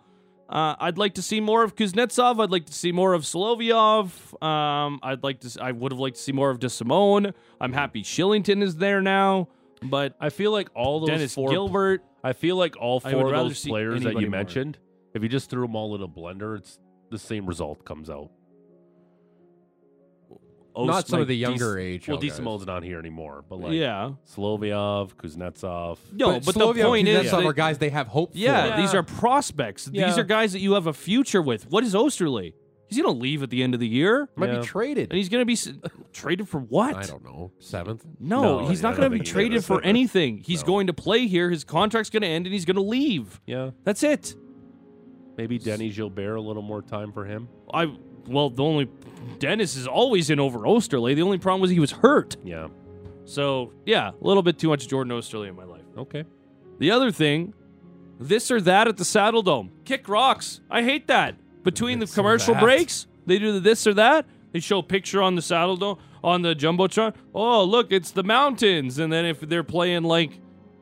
[0.51, 2.43] Uh, I'd like to see more of Kuznetsov.
[2.43, 4.43] I'd like to see more of Solovyov.
[4.43, 5.63] Um, I'd like to.
[5.63, 7.33] I would have liked to see more of DeSimone.
[7.61, 9.47] I'm happy Shillington is there now,
[9.83, 12.03] but I feel like all those Dennis four Gilbert.
[12.23, 14.29] I feel like all I four would of rather those see players that anybody you
[14.31, 14.39] more.
[14.39, 14.77] mentioned,
[15.13, 18.29] if you just threw them all in a blender, it's the same result comes out.
[20.73, 22.07] Ost- Not some like of the younger Dec- age.
[22.07, 24.11] Well, DeSimone's not here anymore, but like yeah.
[24.33, 25.97] Solovyov, Kuznetsov.
[26.13, 28.81] No, but, the point is, some that- are guys they have hope yeah, for.
[28.81, 29.85] these are prospects.
[29.85, 31.69] These are guys that you have a future with.
[31.69, 32.53] What is Oesterle?
[32.91, 34.59] He's gonna leave at the end of the year, Might Yeah.
[34.59, 35.09] be traded.
[35.11, 35.71] and he's gonna be s-
[36.13, 36.95] traded for what?
[36.95, 37.51] I don't know.
[37.59, 38.05] Seventh.
[38.19, 39.65] No, No, he's I not don't going to be think he traded is.
[39.65, 40.39] for anything.
[40.39, 40.67] He's No.
[40.67, 41.49] going to play here.
[41.49, 43.39] His contract's going to end, and he's going to leave.
[43.47, 44.35] Yeah, That's it.
[45.37, 47.47] maybe Denny Gilbert a little more time for him.
[47.73, 47.95] I
[48.27, 48.87] well, the only
[49.39, 51.15] Dennis is always in over Oesterle.
[51.15, 52.35] The only problem was he was hurt.
[52.43, 52.67] Yeah.
[53.25, 55.81] So yeah, a little bit too much Jordan Oesterle in my life.
[55.97, 56.25] Okay.
[56.79, 57.53] The other thing,
[58.19, 60.61] this or that at the Saddle Dome, kick rocks.
[60.69, 61.35] I hate that.
[61.63, 64.25] Between the commercial breaks, they do the this or that.
[64.51, 67.15] They show a picture on the Saddle Dome on the jumbotron.
[67.33, 68.99] Oh, look, it's the mountains.
[68.99, 70.31] And then if they're playing like,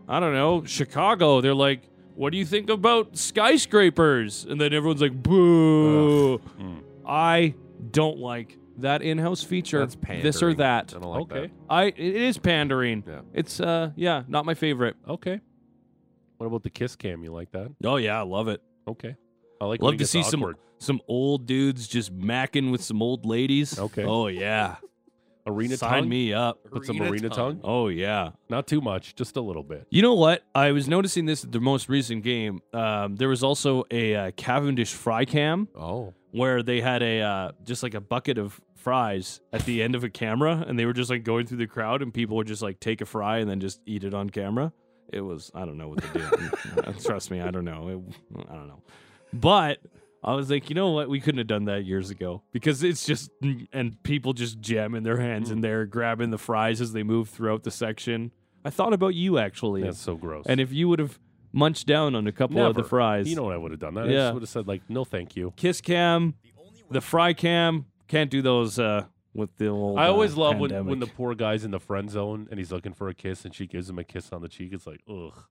[0.08, 1.84] I don't know, Chicago, they're like,
[2.16, 6.84] "What do you think about skyscrapers?" And then everyone's like, "Boo!" Mm.
[7.06, 7.54] I
[7.92, 9.80] don't like that in-house feature.
[9.80, 10.94] That's this or that.
[10.96, 11.52] I don't like okay.
[11.70, 13.04] I it is pandering.
[13.08, 13.22] Yeah.
[13.34, 14.96] It's uh yeah, not my favorite.
[15.08, 15.40] Okay.
[16.38, 17.24] What about the kiss cam?
[17.24, 17.72] You like that?
[17.84, 18.62] Oh yeah, I love it.
[18.88, 19.16] Okay.
[19.62, 19.82] I like.
[19.82, 20.58] Love to see awkward.
[20.80, 23.78] some some old dudes just macking with some old ladies.
[23.78, 24.04] Okay.
[24.06, 24.78] Oh yeah.
[25.48, 26.10] Arena Sign tongue.
[26.10, 26.60] me up.
[26.70, 27.60] Put some Arena arena tongue.
[27.60, 27.62] tongue.
[27.64, 28.32] Oh yeah.
[28.50, 29.88] Not too much, just a little bit.
[29.90, 30.44] You know what?
[30.54, 32.62] I was noticing this at the most recent game.
[32.74, 37.52] Um, there was also a uh, Cavendish fry cam Oh, where they had a uh,
[37.64, 40.94] just like a bucket of fries at the end of a camera, and they were
[40.94, 43.50] just like going through the crowd, and people would just like take a fry and
[43.50, 44.72] then just eat it on camera.
[45.12, 46.94] It was I don't know what to do.
[47.04, 47.88] Trust me, I don't know.
[47.90, 48.84] It, I don't know,
[49.34, 49.80] but.
[50.22, 51.08] I was like, you know what?
[51.08, 53.32] We couldn't have done that years ago because it's just
[53.72, 57.64] and people just jamming their hands in there, grabbing the fries as they move throughout
[57.64, 58.34] the section.
[58.66, 60.46] I thought about you actually, That's so gross.
[60.46, 61.18] and if you would have
[61.54, 63.94] munched down on a couple of the fries, you know what I would have done?
[63.94, 64.18] That I Yeah.
[64.18, 65.54] just would have said like, no, thank you.
[65.56, 66.34] kiss cam,
[66.92, 69.98] the fry cam, can't do those uh, with the old.
[70.00, 70.90] I always uh, love when, pandemic.
[70.90, 73.56] when the poor guy's in the friend zone and he's looking for a kiss and
[73.56, 74.74] she gives him a kiss on the cheek.
[74.74, 75.46] It's like, ugh.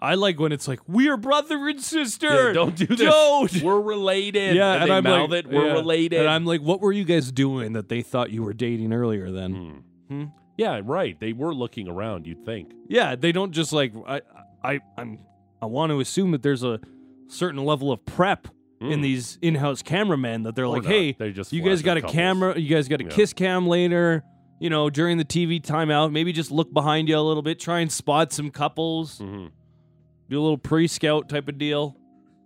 [0.00, 2.48] I like when it's like we're brother and sister.
[2.48, 2.98] Yeah, don't do this.
[3.00, 3.62] Don't.
[3.62, 4.56] We're related.
[4.56, 5.46] Yeah, and, and I'm like, it.
[5.50, 5.72] We're yeah.
[5.72, 6.20] related.
[6.20, 9.30] And I'm like, what were you guys doing that they thought you were dating earlier?
[9.30, 10.14] Then, Hmm.
[10.14, 10.24] Hmm?
[10.56, 11.18] Yeah, right.
[11.18, 12.26] They were looking around.
[12.26, 12.72] You'd think.
[12.88, 14.20] yeah, they don't just like I,
[14.62, 15.18] I, I'm.
[15.62, 16.78] I want to assume that there's a
[17.28, 18.48] certain level of prep
[18.80, 19.00] in Hmm.
[19.00, 20.92] these in-house cameramen that they're Or like, not.
[20.92, 22.14] hey, They just you guys got a couples.
[22.14, 23.10] camera, you guys got a Yeah.
[23.10, 24.22] kiss cam later.
[24.60, 27.80] You know, during the TV timeout, maybe just look behind you a little bit, try
[27.80, 29.50] and spot some couples, Mhm.
[30.34, 31.96] Do a little pre-scout type of deal.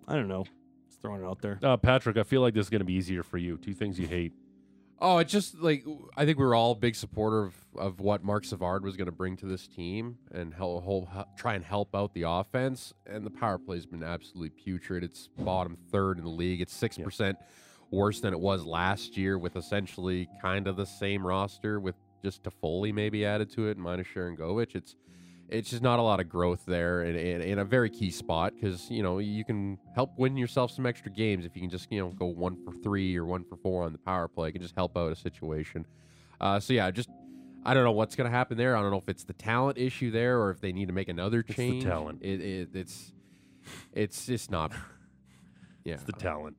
[0.06, 0.44] I don't know,
[0.90, 1.58] just throwing it out there.
[1.62, 3.56] Uh, Patrick, I feel like this is going to be easier for you.
[3.56, 4.34] Two things you hate.
[4.98, 8.22] Oh, it's just like I think we were all a big supporter of, of what
[8.22, 11.96] Marc Savard was going to bring to this team and help, help, try and help
[11.96, 12.92] out the offense.
[13.06, 15.02] And the power play has been absolutely putrid.
[15.02, 16.60] It's bottom third in the league.
[16.60, 17.38] It's six percent
[17.90, 22.42] worse than it was last year, with essentially kind of the same roster, with just
[22.42, 24.74] Toffoli maybe added to it, minus Sharangovich.
[24.74, 24.94] It's
[25.48, 28.90] it's just not a lot of growth there in, in, a very key spot because
[28.90, 32.00] you know you can help win yourself some extra games if you can just you
[32.00, 34.48] know go one for three or one for four on the power play.
[34.48, 35.86] It can just help out a situation.
[36.40, 37.08] Uh, so yeah, just
[37.64, 38.76] I don't know what's gonna happen there.
[38.76, 41.08] I don't know if it's the talent issue there or if they need to make
[41.08, 41.84] another the change.
[41.84, 42.22] talent.
[42.22, 43.12] It, it, it's
[43.92, 44.72] it's just not.
[45.84, 45.94] Yeah.
[45.94, 46.56] It's the talent.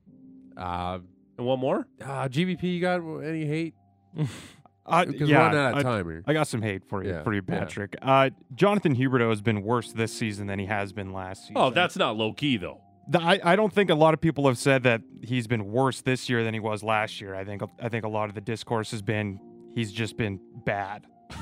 [0.56, 0.98] Uh,
[1.38, 1.86] And one more?
[2.02, 3.74] uh, GVP, you got any hate?
[4.86, 6.22] Uh, yeah, we're running out of I- time here.
[6.26, 7.58] I got some hate for you, Yeah, for you, yeah.
[7.58, 7.96] Patrick.
[8.02, 11.56] Uh, Jonathan Huberdeau has been worse this season than he has been last season.
[11.58, 12.80] Oh, that's not low key though.
[13.08, 16.00] The- I, I don't think a lot of people have said that he's been worse
[16.00, 17.34] this year than he was last year.
[17.34, 19.38] I think I think a lot of the discourse has been
[19.74, 21.06] he's just been bad.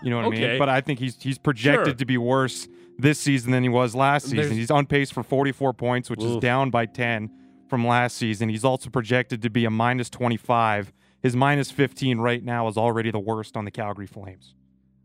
[0.00, 0.48] You know what I Okay.
[0.50, 0.58] mean?
[0.60, 1.94] But I think he's he's projected Sure.
[1.94, 4.36] to be worse this season than he was last season.
[4.38, 6.40] There's- He's on pace for 44 points, which is Oof.
[6.40, 7.28] down by 10
[7.68, 8.48] from last season.
[8.48, 10.92] He's also projected to be a minus 25.
[11.22, 14.54] His minus 15 right now is already the worst on the Calgary Flames.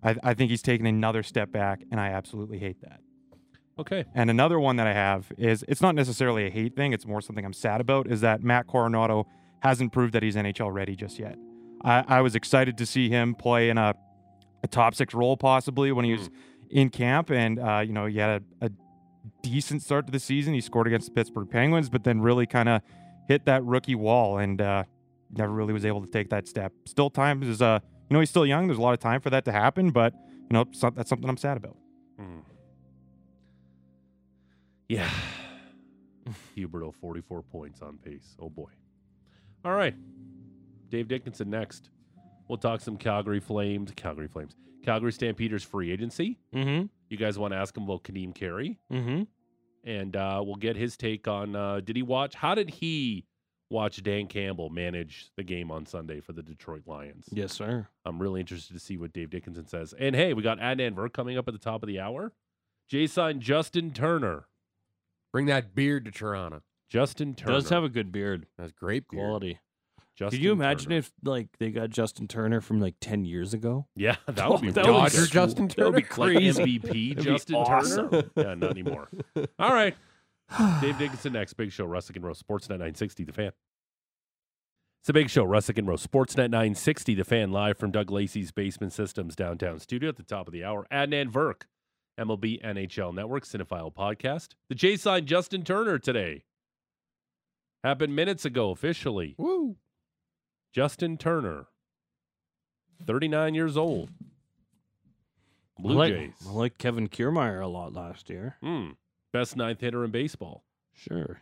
[0.03, 2.99] I, I think he's taken another step back, and I absolutely hate that.
[3.79, 4.05] Okay.
[4.13, 7.21] And another one that I have is it's not necessarily a hate thing, it's more
[7.21, 9.25] something I'm sad about, is that Matt Coronato
[9.61, 11.37] hasn't proved that he's NHL ready just yet.
[11.83, 13.95] I, I was excited to see him play in a,
[14.61, 16.29] a top six role possibly when he was
[16.69, 17.31] in camp.
[17.31, 18.71] And, uh, you know, he had a, a
[19.41, 20.53] decent start to the season.
[20.53, 22.81] He scored against the Pittsburgh Penguins, but then really kind of
[23.27, 24.83] hit that rookie wall and uh,
[25.37, 26.73] never really was able to take that step.
[26.85, 28.67] Still, time is, uh, you know, he's still young.
[28.67, 30.65] There's a lot of time for that to happen, but, you know,
[30.95, 31.77] that's something I'm sad about.
[32.19, 32.39] Hmm.
[34.87, 35.09] Yeah.
[36.57, 38.35] Huberdeau, 44 points on pace.
[38.39, 38.69] Oh boy.
[39.65, 39.95] All right.
[40.89, 41.89] Dave Dickenson next.
[42.47, 43.91] We'll talk some Calgary Flames.
[43.95, 44.55] Calgary Flames.
[44.83, 46.37] Calgary Stampeders free agency.
[46.53, 46.85] Mm-hmm.
[47.09, 48.79] You guys want to ask him about Ka'Deem Carey?
[48.91, 49.23] Mm-hmm.
[49.85, 53.25] and uh, we'll get his take on uh, did he watch how did he
[53.73, 57.27] watch Dan Campbell manage the game on Sunday for the Detroit Lions?
[57.31, 57.87] Yes, sir.
[58.05, 59.93] I'm really interested to see what Dave Dickenson says.
[59.99, 62.31] And hey, we got Adnan Virk coming up at the top of the hour.
[62.87, 64.45] Jason Justin Turner.
[65.33, 66.61] Bring that beard to Toronto.
[66.89, 69.19] Justin Turner Does have a good beard, That's great beard.
[69.23, 69.59] quality.
[70.15, 70.99] Justin Could you imagine Turner.
[70.99, 73.87] if like they got Justin Turner from like ten years ago?
[73.95, 75.21] Yeah, that would be That really would be good.
[75.21, 76.27] Dodger Justin That would be Turner?
[76.27, 76.79] Like crazy.
[76.79, 78.09] MVP That'd be Justin awesome.
[78.11, 78.29] Turner.
[78.35, 79.09] Yeah, not anymore.
[79.57, 79.95] All right.
[80.81, 81.53] Dave Dickenson next.
[81.53, 83.51] Big Show, Russick and Rose, Sportsnet 960, The Fan.
[85.01, 88.51] It's a big show, Russick and Rose, Sportsnet 960, The Fan, live from Doug Lacey's
[88.53, 90.87] Basement Systems downtown studio at the top of the hour.
[90.93, 91.63] Adnan Virk,
[92.17, 94.51] MLB NHL Network, Cinephile Podcast.
[94.69, 96.45] The J sign Justin Turner today.
[97.83, 99.35] Happened minutes ago officially.
[99.37, 99.75] Woo.
[100.71, 101.65] Justin Turner,
[103.05, 104.09] 39 years old.
[105.77, 106.33] Blue I like, Jays.
[106.47, 108.55] I like Kevin Kiermaier a lot last year.
[108.63, 108.91] Hmm.
[109.33, 110.63] Best ninth hitter in baseball.
[110.93, 111.41] Sure.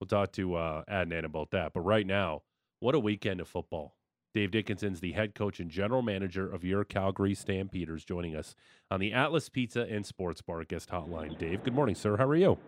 [0.00, 1.72] We'll talk to uh, Adnan about that.
[1.72, 2.42] But right now,
[2.80, 3.94] what a weekend of football.
[4.34, 8.56] Dave Dickenson's the head coach and general manager of your Calgary Stampeders, joining us
[8.90, 11.38] on the Atlas Pizza and Sports Bar guest hotline.
[11.38, 12.16] Dave, good morning, sir.
[12.16, 12.58] How are you?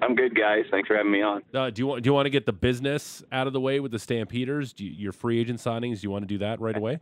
[0.00, 0.64] I'm good, guys.
[0.70, 1.42] Thanks for having me on.
[1.52, 3.80] Uh, do you want do you want to get the business out of the way
[3.80, 4.72] with the Stampeders?
[4.72, 6.00] Do you, your free agent signings?
[6.00, 7.00] Do you want to do that right away?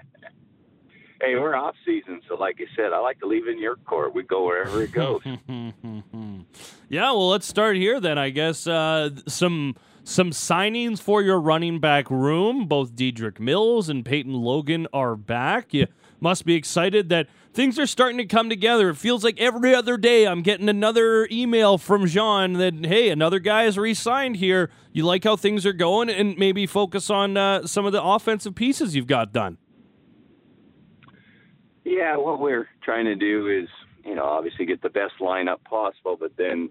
[1.21, 4.15] Hey, we're off season, so like you said, I like to leave in your court.
[4.15, 5.21] We go wherever it goes.
[6.89, 8.17] yeah, well, let's start here then.
[8.17, 12.67] I guess uh, some some signings for your running back room.
[12.67, 15.75] Both Dedrick Mills and Peyton Logan are back.
[15.75, 15.89] You
[16.21, 18.89] must be excited that things are starting to come together.
[18.89, 23.41] It feels like every other day I'm getting another email from Jean that hey, another
[23.41, 24.71] guy is re-signed here.
[24.95, 28.55] You like how things are going, and maybe focus on uh, some of the offensive
[28.55, 29.59] pieces you've got done.
[31.91, 33.69] Yeah, what we're trying to do is,
[34.05, 36.71] you know, obviously get the best lineup possible, but then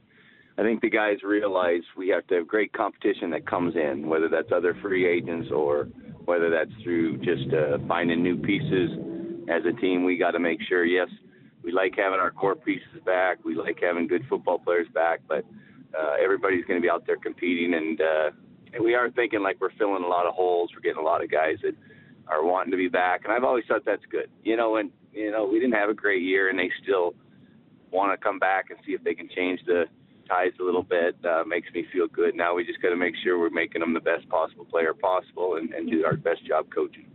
[0.57, 4.29] I think the guys realize we have to have great competition that comes in, whether
[4.29, 5.89] that's other free agents or
[6.23, 8.91] whether that's through just uh, finding new pieces.
[9.49, 11.09] As a team, we got to make sure, yes,
[11.63, 13.43] we like having our core pieces back.
[13.43, 15.43] We like having good football players back, but
[15.99, 18.31] uh, everybody's going to be out there competing, and, uh,
[18.71, 20.69] and we are thinking like we're filling a lot of holes.
[20.73, 21.75] We're getting a lot of guys that
[22.29, 24.29] are wanting to be back, and I've always thought that's good.
[24.45, 27.13] You know, and you know we didn't have a great year, and they still
[27.91, 29.85] want to come back and see if they can change the
[30.27, 31.15] ties a little bit.
[31.25, 32.35] Uh, makes me feel good.
[32.35, 35.55] Now we just got to make sure we're making them the best possible player possible,
[35.55, 37.05] and, and do our best job coaching.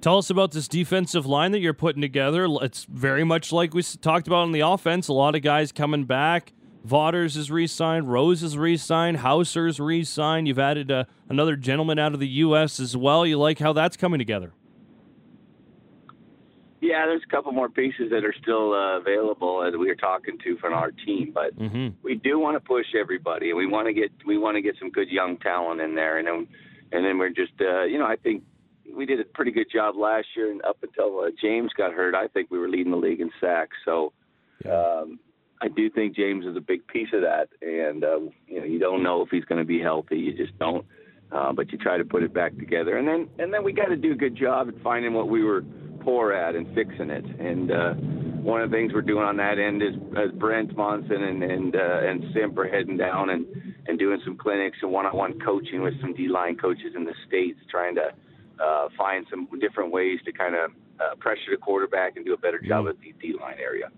[0.00, 2.46] Tell us about this defensive line that you're putting together.
[2.62, 5.08] It's very much like we talked about on the offense.
[5.08, 6.52] A lot of guys coming back.
[6.84, 8.12] Vaughters is re-signed.
[8.12, 9.16] Rose is re-signed.
[9.16, 10.46] Hauser's re-signed.
[10.46, 12.78] You've added uh, another gentleman out of the U.S.
[12.78, 13.26] as well.
[13.26, 14.52] You like how that's coming together?
[16.80, 20.36] Yeah, there's a couple more pieces that are still uh, available that we are talking
[20.44, 21.88] to from our team, but mm-hmm.
[22.02, 24.74] we do want to push everybody, and we want to get we want to get
[24.78, 26.46] some good young talent in there, and then
[26.92, 28.42] and then we're just uh, you know I think
[28.94, 32.14] we did a pretty good job last year, and up until uh, James got hurt,
[32.14, 33.76] I think we were leading the league in sacks.
[33.84, 34.12] So
[34.70, 35.18] um,
[35.62, 38.78] I do think James is a big piece of that, and uh, you know you
[38.78, 40.84] don't know if he's going to be healthy, you just don't.
[41.32, 43.86] Uh, but you try to put it back together, and then and then we got
[43.86, 45.64] to do a good job at finding what we were
[46.06, 47.24] poor at and fixing it.
[47.24, 47.94] And uh,
[48.46, 51.74] one of the things we're doing on that end is uh, Brent Monson and and
[51.74, 53.44] uh, and Simp are heading down and
[53.88, 57.96] and doing some clinics and one-on-one coaching with some D-line coaches in the states, trying
[57.96, 58.12] to
[58.62, 62.36] uh, find some different ways to kind of uh, pressure the quarterback and do a
[62.36, 63.90] better job at the D-line area.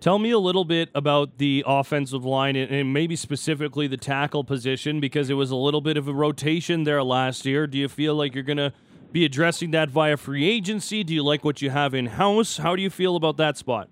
[0.00, 4.98] Tell me a little bit about the offensive line and maybe specifically the tackle position
[4.98, 7.66] because it was a little bit of a rotation there last year.
[7.66, 8.72] Do you feel like you're going to
[9.12, 11.04] be addressing that via free agency?
[11.04, 12.56] Do you like what you have in house?
[12.56, 13.88] How do you feel about that spot?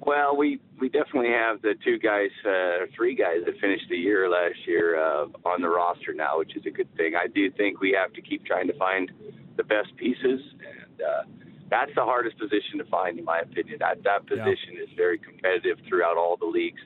[0.00, 4.30] Well, we we definitely have the two guys, uh, three guys that finished the year
[4.30, 7.14] last year uh, on the roster now, which is a good thing.
[7.14, 9.10] I do think we have to keep trying to find
[9.56, 11.22] the best pieces, and uh,
[11.68, 13.76] that's the hardest position to find, in my opinion.
[13.80, 14.84] That that position yeah.
[14.84, 16.80] is very competitive throughout all the leagues.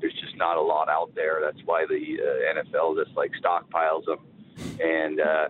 [0.00, 1.40] There's just not a lot out there.
[1.42, 4.20] That's why the uh, NFL just like stockpiles them
[4.80, 5.48] and uh,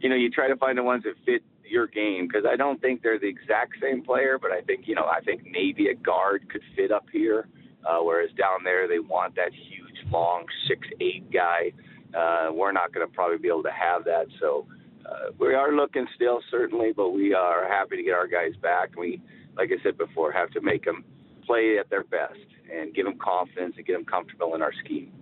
[0.00, 2.80] you know you try to find the ones that fit your game because I don't
[2.80, 5.94] think they're the exact same player, but I think you know I think maybe a
[5.94, 7.48] guard could fit up here,
[7.84, 11.72] uh, whereas down there they want that huge, long six eight guy.
[12.16, 14.66] Uh, we're not going to probably be able to have that, so
[15.04, 18.96] uh, we are looking still certainly, but we are happy to get our guys back.
[18.96, 19.20] We,
[19.56, 21.04] like I said before, have to make them
[21.46, 22.38] play at their best
[22.72, 25.12] and give them confidence and get them comfortable in our scheme.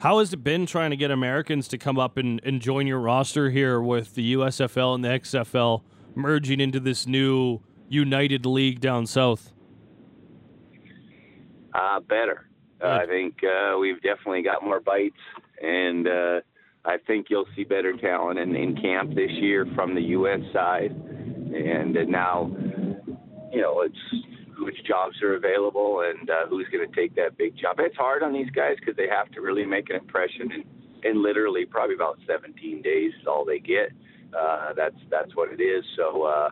[0.00, 3.00] How has it been trying to get Americans to come up and, and join your
[3.00, 5.82] roster here with the USFL and the XFL
[6.14, 9.52] merging into this new United League down south?
[11.74, 12.48] Uh, better.
[12.82, 15.20] Uh, I think uh, we've definitely got more bites,
[15.62, 16.40] and uh,
[16.86, 20.40] I think you'll see better talent in, in camp this year from the U.S.
[20.50, 20.92] side.
[20.92, 22.50] And uh, now,
[23.52, 23.98] you know, it's
[24.60, 27.76] which jobs are available and uh, who's going to take that big job.
[27.78, 30.64] It's hard on these guys because they have to really make an impression in,
[31.10, 33.92] in literally probably about 17 days is all they get.
[34.38, 35.84] Uh, that's that's what it is.
[35.96, 36.48] So uh,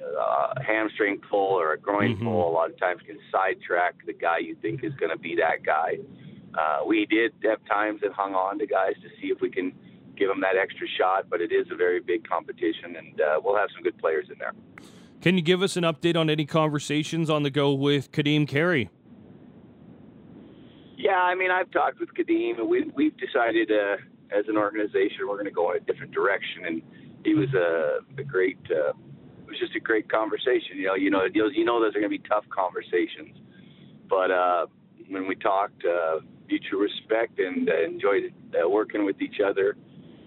[0.00, 2.24] a hamstring pull or a groin mm-hmm.
[2.24, 5.36] pull a lot of times can sidetrack the guy you think is going to be
[5.36, 5.98] that guy.
[6.54, 9.72] Uh, we did have times that hung on to guys to see if we can
[10.16, 13.56] give them that extra shot, but it is a very big competition, and uh, we'll
[13.56, 14.52] have some good players in there.
[15.20, 18.90] Can you give us an update on any conversations on the go with Ka'Deem Carey?
[20.96, 23.96] Yeah, I mean, I've talked with Ka'Deem, and we, we've decided uh,
[24.30, 26.64] as an organization we're going to go in a different direction.
[26.66, 26.82] And
[27.24, 30.76] he was a, a great, uh, it was just a great conversation.
[30.76, 33.36] You know, you know, you know, those are going to be tough conversations.
[34.08, 34.66] But uh,
[35.08, 39.76] when we talked, uh, mutual respect and uh, enjoyed uh, working with each other.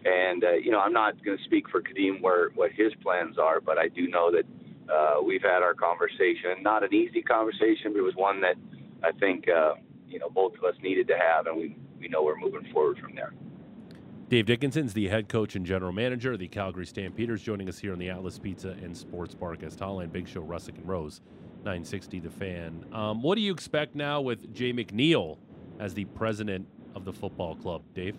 [0.06, 3.38] And uh, you know, I'm not going to speak for Ka'Deem where what his plans
[3.38, 4.43] are, but I do know that
[4.91, 6.62] uh, we've had our conversation.
[6.62, 8.56] Not an easy conversation, but it was one that
[9.04, 9.75] I think uh,
[10.08, 12.97] you know both of us needed to have, and we we know we're moving forward
[12.99, 13.34] from there.
[14.30, 17.93] Dave Dickenson's the head coach and general manager of the Calgary Stampeders, joining us here
[17.93, 20.12] on the Atlas Pizza and Sports Bar Guest Hotline.
[20.12, 21.21] Big Show, Russick and Rose,
[21.60, 22.86] 960 The Fan.
[22.93, 25.39] Um, what do you expect now with Jay McNeil
[25.80, 28.17] as the president of the football club, Dave?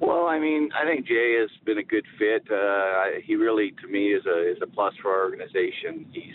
[0.00, 2.42] Well, I mean, I think Jay has been a good fit.
[2.50, 6.06] Uh, he really, to me, is a is a plus for our organization.
[6.12, 6.34] He's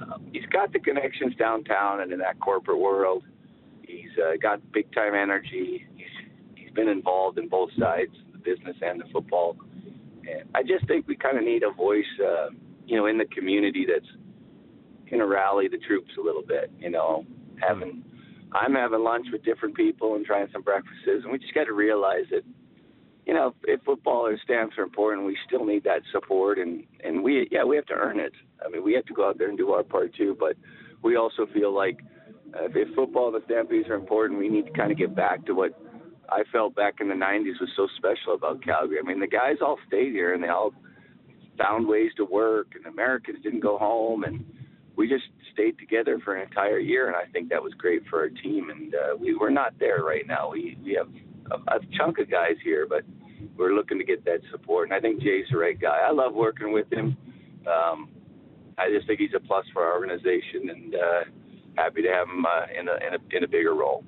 [0.00, 3.24] uh, he's got the connections downtown and in that corporate world.
[3.82, 5.86] He's uh, got big time energy.
[5.96, 6.06] He's
[6.56, 9.56] he's been involved in both sides, the business and the football.
[10.28, 12.48] And I just think we kind of need a voice, uh,
[12.86, 14.10] you know, in the community that's
[15.08, 16.70] going to rally the troops a little bit.
[16.78, 17.24] You know,
[17.66, 18.04] having
[18.52, 21.72] I'm having lunch with different people and trying some breakfasts, and we just got to
[21.74, 22.42] realize that,
[23.26, 27.22] you know, if football or stamps are important, we still need that support, and and
[27.22, 28.32] we yeah we have to earn it.
[28.64, 30.56] I mean, we have to go out there and do our part too, but
[31.02, 32.00] we also feel like
[32.54, 35.52] uh, if football the Stampies are important, we need to kind of get back to
[35.52, 35.78] what
[36.30, 38.98] I felt back in the '90s was so special about Calgary.
[38.98, 40.72] I mean, the guys all stayed here and they all
[41.58, 44.42] found ways to work, and Americans didn't go home and
[44.98, 48.18] we just stayed together for an entire year, and I think that was great for
[48.18, 48.68] our team.
[48.70, 50.50] And uh, we we're not there right now.
[50.50, 51.08] We we have
[51.52, 53.04] a, a chunk of guys here, but
[53.56, 54.88] we're looking to get that support.
[54.88, 56.00] And I think Jay's the right guy.
[56.06, 57.16] I love working with him.
[57.66, 58.08] Um,
[58.76, 61.20] I just think he's a plus for our organization, and uh,
[61.76, 64.04] happy to have him uh, in a in a in a bigger role.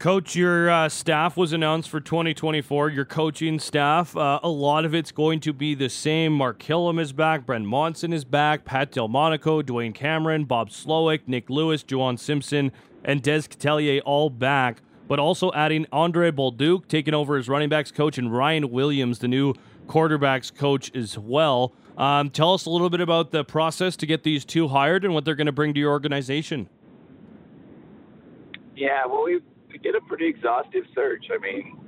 [0.00, 2.88] Coach, your uh, staff was announced for 2024.
[2.88, 6.32] Your coaching staff, uh, a lot of it's going to be the same.
[6.32, 11.50] Mark Kilam is back, Brent Monson is back, Pat DelMonaco, Dwayne Cameron, Bob Slowik, Nick
[11.50, 12.72] Lewis, Juwan Simpson,
[13.04, 14.80] and Des Catellier all back.
[15.06, 19.28] But also adding Andre Bolduc, taking over as running backs coach, and Ryan Williams, the
[19.28, 19.52] new
[19.86, 21.74] quarterbacks coach, as well.
[21.98, 25.12] Um, tell us a little bit about the process to get these two hired and
[25.12, 26.70] what they're going to bring to your organization.
[28.74, 31.26] Yeah, well, we we did a pretty exhaustive search.
[31.32, 31.78] I mean,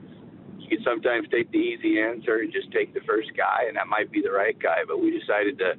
[0.58, 3.88] you can sometimes take the easy answer and just take the first guy, and that
[3.88, 4.84] might be the right guy.
[4.86, 5.74] But we decided to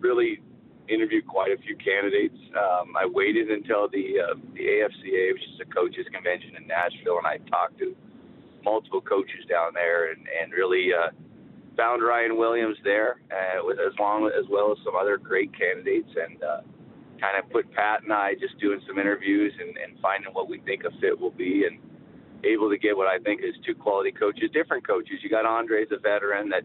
[0.00, 0.40] really
[0.88, 2.38] interview quite a few candidates.
[2.56, 7.18] Um, I waited until the uh, the AFCA, which is the coaches convention in Nashville,
[7.18, 7.94] and I talked to
[8.64, 11.10] multiple coaches down there, and and really uh,
[11.76, 16.10] found Ryan Williams there, uh, with as long as well as some other great candidates,
[16.16, 16.42] and.
[16.42, 16.60] Uh,
[17.20, 20.58] kind of put Pat and I just doing some interviews and, and finding what we
[20.58, 21.78] think a fit will be and
[22.44, 25.18] able to get what I think is two quality coaches, different coaches.
[25.22, 26.62] You got Andre as a veteran that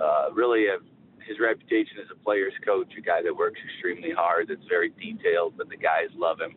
[0.00, 0.80] uh, really have
[1.26, 5.54] his reputation as a player's coach, a guy that works extremely hard, that's very detailed,
[5.56, 6.54] but the guys love him.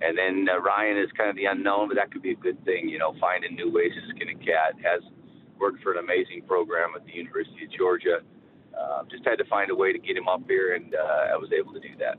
[0.00, 2.62] And then uh, Ryan is kind of the unknown, but that could be a good
[2.64, 4.74] thing, you know, finding new ways to skin a cat.
[4.82, 5.02] Has
[5.58, 8.20] worked for an amazing program at the University of Georgia.
[8.78, 11.36] Uh, just had to find a way to get him up here, and uh, I
[11.36, 12.18] was able to do that.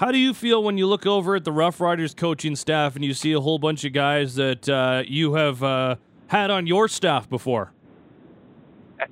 [0.00, 3.04] How do you feel when you look over at the Rough Riders coaching staff and
[3.04, 5.96] you see a whole bunch of guys that uh, you have uh,
[6.28, 7.74] had on your staff before?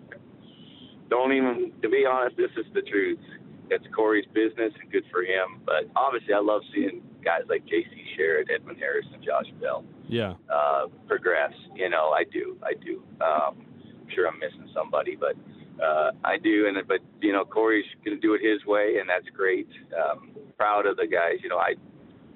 [1.11, 3.19] Don't even, to be honest, this is the truth.
[3.69, 5.61] It's Corey's business and good for him.
[5.67, 7.91] But obviously, I love seeing guys like J.C.
[8.19, 10.37] Sherritt, Edmund Harris, and Josh Bell Yeah.
[10.51, 11.53] uh, progress.
[11.75, 12.57] You know, I do.
[12.63, 13.03] I do.
[13.21, 15.37] Um, I'm sure I'm missing somebody, but
[15.83, 16.67] uh, I do.
[16.67, 19.69] And but you know, Corey's going to do it his way, and that's great.
[19.97, 21.39] Um, proud of the guys.
[21.43, 21.75] You know, I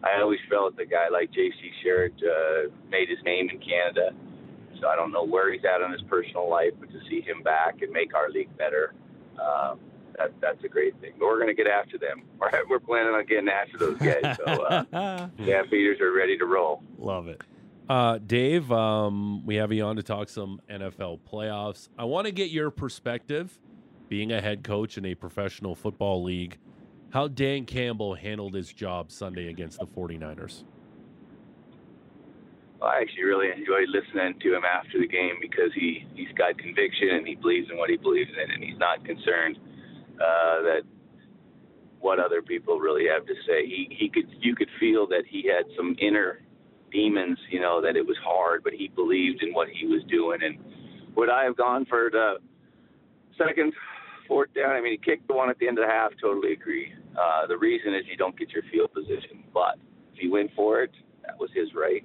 [0.02, 1.70] I always felt the guy like J.C.
[1.85, 4.11] Sherritt uh, made his name in Canada.
[4.81, 7.42] So I don't know where he's at in his personal life, but to see him
[7.42, 8.92] back and make our league better,
[9.40, 9.78] um,
[10.18, 11.12] that, that's a great thing.
[11.20, 12.24] But we're going to get after them.
[12.40, 14.37] We're, we're planning on getting after those guys.
[14.38, 16.83] So uh, yeah, Peters are ready to roll.
[16.98, 17.40] Love it.
[17.92, 21.90] Uh, Dave, um, we have you on to talk some NFL playoffs.
[21.98, 23.59] I want to get your perspective,
[24.09, 26.57] being a head coach in a professional football league,
[27.11, 30.64] how Dan Campbell handled his job Sunday against the 49ers.
[32.81, 36.57] Well, I actually really enjoyed listening to him after the game because he he's got
[36.57, 39.59] conviction and he believes in what he believes in, and he's not concerned
[40.14, 40.81] uh, that
[42.00, 43.66] what other people really have to say.
[43.66, 46.40] He he could you could feel that he had some inner
[46.92, 50.40] demons, you know, that it was hard, but he believed in what he was doing.
[50.42, 50.59] And
[51.16, 52.35] would I have gone for the
[53.38, 53.72] second,
[54.28, 54.70] fourth down?
[54.70, 56.12] I mean, he kicked the one at the end of the half.
[56.20, 56.92] Totally agree.
[57.18, 59.76] Uh, the reason is you don't get your field position, but
[60.12, 60.92] if he went for it,
[61.26, 62.05] that was his right.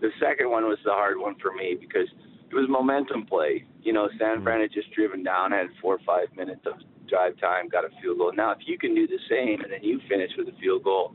[0.00, 2.08] The second one was the hard one for me because
[2.50, 3.64] it was momentum play.
[3.82, 6.74] You know, San Fran had just driven down, had four or five minutes of
[7.08, 8.32] drive time, got a field goal.
[8.34, 11.14] Now, if you can do the same and then you finish with a field goal,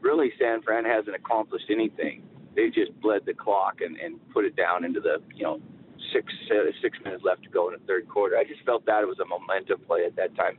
[0.00, 2.22] really San Fran hasn't accomplished anything.
[2.56, 5.60] They just bled the clock and, and put it down into the, you know,
[6.12, 8.36] six uh, six minutes left to go in the third quarter.
[8.36, 10.56] I just felt that it was a momentum play at that time.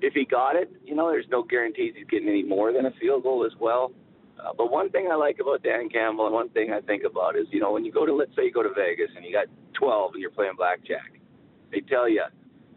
[0.00, 2.92] if he got it, you know, there's no guarantees he's getting any more than a
[3.00, 3.92] field goal as well.
[4.38, 7.36] Uh, but one thing I like about Dan Campbell, and one thing I think about
[7.36, 9.32] is, you know, when you go to, let's say you go to Vegas and you
[9.32, 11.20] got 12 and you're playing blackjack,
[11.70, 12.22] they tell you,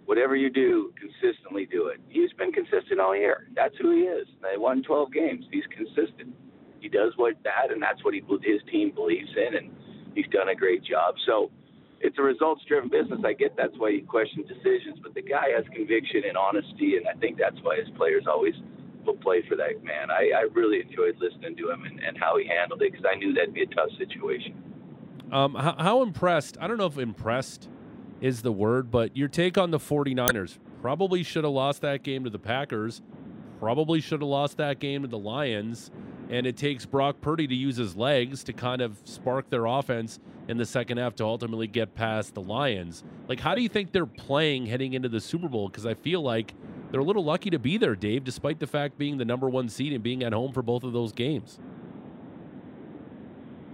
[0.05, 2.01] whatever you do, consistently do it.
[2.09, 3.47] He's been consistent all year.
[3.55, 4.27] That's who he is.
[4.41, 5.45] They won 12 games.
[5.51, 6.35] He's consistent.
[6.83, 9.71] He does what that, and that's what he, his team believes in, and
[10.13, 11.15] he's done a great job.
[11.25, 11.49] So
[12.01, 13.21] it's a results-driven business.
[13.23, 17.07] I get that's why you question decisions, but the guy has conviction and honesty, and
[17.07, 18.53] I think that's why his players always–
[19.05, 20.11] will play for that man.
[20.11, 23.15] I, I really enjoyed listening to him and, and how he handled it because I
[23.15, 24.55] knew that'd be a tough situation.
[25.31, 26.57] Um, how, how impressed?
[26.59, 27.69] I don't know if impressed
[28.21, 30.59] is the word, but your take on the 49ers.
[30.81, 33.01] Probably should have lost that game to the Packers.
[33.59, 35.91] Probably should have lost that game to the Lions.
[36.33, 40.19] And it takes Brock Purdy to use his legs to kind of spark their offense
[40.47, 43.03] in the second half to ultimately get past the Lions.
[43.27, 45.69] Like, how do you think they're playing heading into the Super Bowl?
[45.69, 46.55] Because I feel like
[46.89, 49.69] they're a little lucky to be there, Dave, despite the fact being the number one
[49.69, 51.59] seed and being at home for both of those games.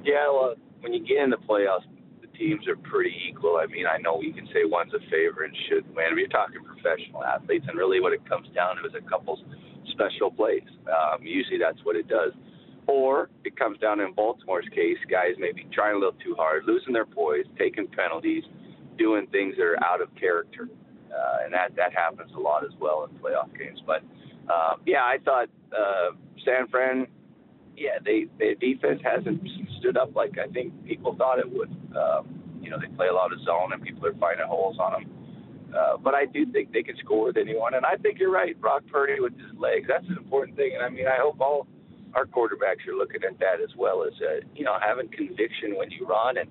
[0.04, 1.88] Yeah, well, when you get in the playoffs,
[2.20, 3.56] the teams are pretty equal.
[3.56, 6.08] I mean, I know you can say one's a favorite and should win.
[6.10, 9.40] But you're talking professional athletes, and really what it comes down to is a couple
[9.92, 10.68] special plays.
[10.88, 12.34] Um, usually that's what it does.
[12.90, 16.92] Or it comes down in Baltimore's case, guys maybe trying a little too hard, losing
[16.92, 18.44] their poise, taking penalties,
[18.98, 20.68] doing things that are out of character
[21.14, 23.82] uh, and that that happens a lot as well in playoff games.
[23.86, 24.04] But
[24.52, 26.12] uh, yeah, I thought uh,
[26.46, 27.08] San Fran,
[27.78, 29.42] yeah, they their defense hasn't
[29.80, 31.70] stood up like I think people thought it would.
[31.96, 34.92] Um, you know, they play a lot of zone and people are finding holes on
[34.92, 35.12] them.
[35.76, 38.60] Uh, but I do think they can score with anyone, and I think you're right.
[38.60, 40.72] Brock Purdy with his legs, that's an important thing.
[40.74, 41.68] And I mean, I hope all
[42.14, 45.92] our quarterbacks are looking at that as well as uh, you know having conviction when
[45.92, 46.50] you run and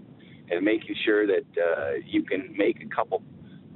[0.51, 3.23] and making sure that uh, you can make a couple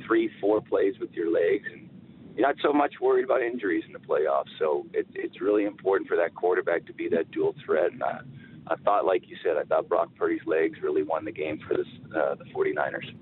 [0.06, 1.88] three, four plays with your legs, and
[2.36, 4.48] you're not so much worried about injuries in the playoffs.
[4.58, 7.92] So it, it's really important for that quarterback to be that dual threat.
[7.92, 8.20] And I,
[8.68, 11.76] I thought, like you said, I thought Brock Purdy's legs really won the game for
[11.76, 13.14] this, uh, the 49ers.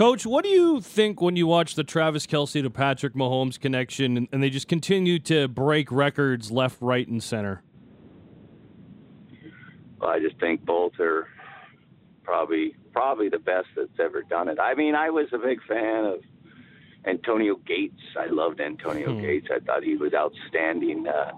[0.00, 4.16] Coach, what do you think when you watch the Travis Kelce to Patrick Mahomes connection
[4.16, 7.62] and, and they just continue to break records left, right, and center?
[9.98, 11.28] Well, I just think both are
[12.22, 14.58] probably probably the best that's ever done it.
[14.58, 16.20] I mean, I was a big fan of
[17.04, 18.00] Antonio Gates.
[18.18, 19.20] I loved Antonio hmm.
[19.20, 19.48] Gates.
[19.54, 21.08] I thought he was outstanding.
[21.08, 21.32] Uh,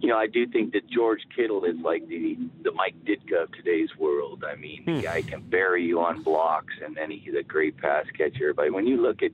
[0.00, 3.52] you know, I do think that George Kittle is like the the Mike Ditka of
[3.52, 4.44] today's world.
[4.46, 4.96] I mean, hmm.
[4.96, 8.52] the guy can bury you on blocks, and then he's a great pass catcher.
[8.54, 9.32] But when you look at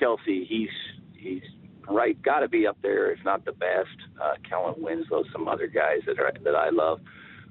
[0.00, 0.70] Kelce, he's
[1.16, 1.42] he's
[1.88, 3.88] right, got to be up there, if not the best.
[4.20, 7.00] Uh, Kellen Winslow, some other guys that are that I love.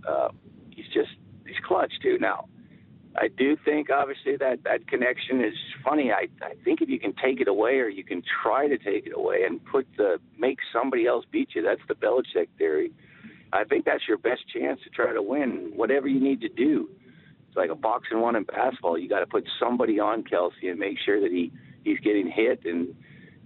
[0.07, 0.29] Uh,
[0.69, 1.11] he's just
[1.45, 2.17] he's clutch too.
[2.19, 2.47] Now,
[3.15, 6.11] I do think, obviously, that that connection is funny.
[6.11, 9.07] I, I think if you can take it away, or you can try to take
[9.07, 11.63] it away and put the make somebody else beat you.
[11.63, 12.91] That's the Belichick theory.
[13.51, 15.71] I think that's your best chance to try to win.
[15.75, 16.87] Whatever you need to do,
[17.47, 18.97] it's like a boxing one in basketball.
[18.97, 21.51] You got to put somebody on Kelce and make sure that he
[21.83, 22.95] he's getting hit and.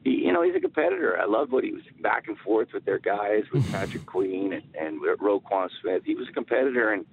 [0.04, 1.18] He, you know, he's a competitor.
[1.18, 4.64] I love what he was back and forth with their guys, with Patrick Queen and,
[4.78, 6.02] and Roquan Smith.
[6.04, 7.06] He was a competitor, and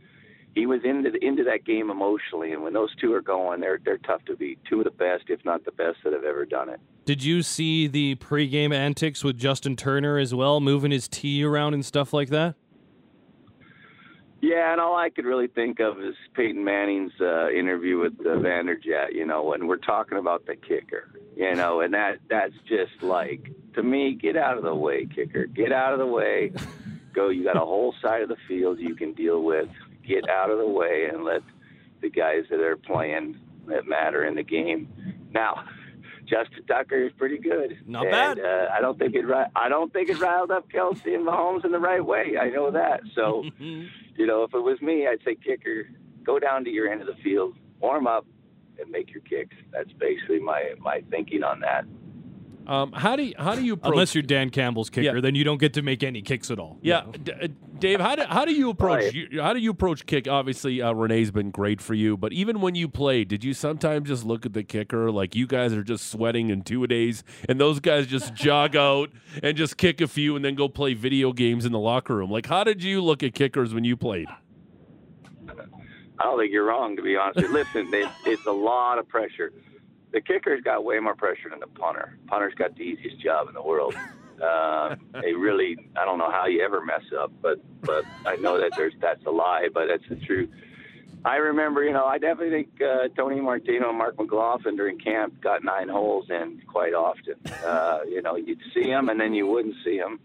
[0.54, 3.78] he was into the, into that game emotionally, and when those two are going, they're
[3.84, 4.58] they're tough to beat.
[4.68, 6.80] Two of the best, if not the best, that have ever done it.
[7.04, 11.74] Did you see the pregame antics with Justin Turner as well, moving his tee around
[11.74, 12.56] and stuff like that?
[14.42, 18.38] Yeah, and all I could really think of is Peyton Manning's uh, interview with uh,
[18.38, 19.12] Vanderjagt.
[19.12, 23.50] You know, when we're talking about the kicker, you know, and that that's just like
[23.74, 26.52] to me, get out of the way, kicker, get out of the way.
[27.12, 27.28] Go.
[27.28, 29.68] You got a whole side of the field you can deal with
[30.06, 31.42] get out of the way and let
[32.00, 34.88] the guys that are playing that matter in the game.
[35.32, 35.64] Now,
[36.30, 37.78] Justin Tucker is pretty good.
[37.86, 38.38] Not and, bad.
[38.38, 39.24] Uh, I don't think it.
[39.56, 42.36] I don't think it riled up Kelce and Mahomes in the right way.
[42.40, 43.00] I know that.
[43.14, 45.88] So, you know, if it was me, I'd say kicker,
[46.22, 48.26] go down to your end of the field, warm up,
[48.78, 49.56] and make your kicks.
[49.72, 51.84] That's basically my my thinking on that.
[52.70, 55.20] Um, how do you, how do you approach unless you're Dan Campbell's kicker, Yeah.
[55.20, 56.78] then you don't get to make any kicks at all.
[56.82, 57.48] Yeah, D- uh,
[57.80, 59.12] Dave, how do how do you approach Right.
[59.14, 60.28] you, how do you approach kick?
[60.28, 64.06] Obviously, uh, Rene's been great for you, but even when you played, did you sometimes
[64.06, 67.60] just look at the kicker like you guys are just sweating in two days, and
[67.60, 69.10] those guys just jog out
[69.42, 72.30] and just kick a few and then go play video games in the locker room?
[72.30, 74.28] Like, how did you look at kickers when you played?
[76.18, 77.48] I don't think you're wrong, to be honest.
[77.50, 79.52] Listen, they, it's a lot of pressure.
[80.12, 82.18] The kicker's got way more pressure than the punter.
[82.26, 83.94] Punter's got the easiest job in the world.
[84.42, 88.58] Uh, they really, I don't know how you ever mess up, but but I know
[88.60, 90.50] that there's that's a lie, but that's the truth.
[91.24, 95.38] I remember, you know, I definitely think uh, Tony Martino and Mark McLoughlin during camp
[95.42, 97.34] got nine holes in quite often.
[97.62, 100.18] Uh, you know, you'd see them and then you wouldn't see them,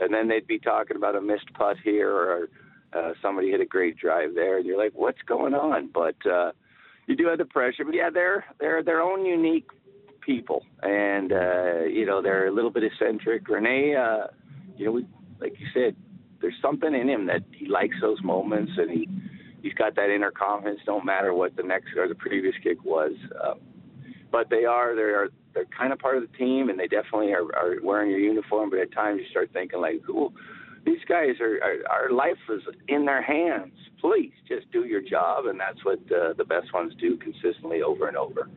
[0.00, 2.48] and then they'd be talking about a missed putt here or
[2.92, 5.88] uh, somebody hit a great drive there, and you're like, what's going on?
[5.88, 6.50] But uh,
[7.10, 7.84] you do have the pressure.
[7.84, 9.68] But yeah, they're they're their own unique
[10.20, 13.48] people, and uh, you know they're a little bit eccentric.
[13.48, 14.28] Rene, uh,
[14.76, 15.06] you know, we,
[15.40, 15.96] like you said,
[16.40, 19.08] there's something in him that he likes those moments, and he
[19.62, 20.80] he's got that inner confidence.
[20.86, 23.12] Don't matter what the next or the previous kick was,
[23.44, 23.58] um,
[24.30, 27.32] but they are they are they're kind of part of the team, and they definitely
[27.32, 28.70] are, are wearing your uniform.
[28.70, 30.32] But at times you start thinking like, "Ooh,
[30.84, 33.72] these guys are, are our life is in their hands.
[34.00, 38.08] Please just do your job, and that's what uh, the best ones do consistently over
[38.08, 38.48] and over."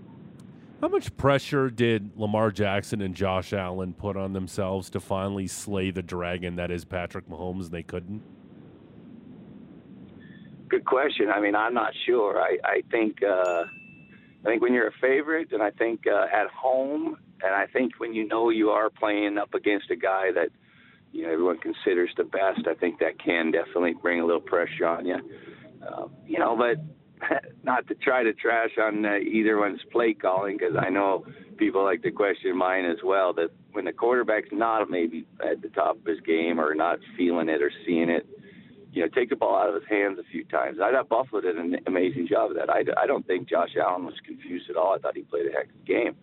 [0.84, 5.91] How much pressure did Lamar Jackson and Josh Allen put on themselves to finally slay
[5.91, 8.21] the dragon that is Patrick Mahomes and they couldn't?
[10.67, 11.30] Good question.
[11.30, 12.41] I mean, I'm not sure.
[12.41, 13.63] I, I think uh,
[14.43, 17.93] I think when you're a favorite, and I think uh, at home, and I think
[17.99, 20.49] when you know you are playing up against a guy that
[21.14, 24.88] you know everyone considers the best, I think that can definitely bring a little pressure
[24.88, 25.18] on you.
[25.88, 26.78] Uh, you know, but
[27.64, 31.26] not to try to trash on uh, either one's play calling because I know
[31.57, 33.34] people like to question mine as well.
[33.34, 37.47] That when the quarterback's not maybe at the top of his game or not feeling
[37.47, 38.28] it or seeing it,
[38.91, 40.78] you know, take the ball out of his hands a few times.
[40.84, 42.70] I thought Buffalo did an amazing job of that.
[42.70, 44.93] I, I don't think Josh Allen was confused at all.
[44.93, 46.16] I thought he played a heck of a game.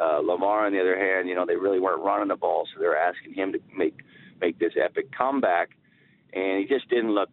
[0.00, 2.80] Uh, Lamar, on the other hand, you know, they really weren't running the ball, so
[2.80, 3.98] they're asking him to make
[4.44, 5.70] make this epic comeback,
[6.32, 7.30] and he just didn't look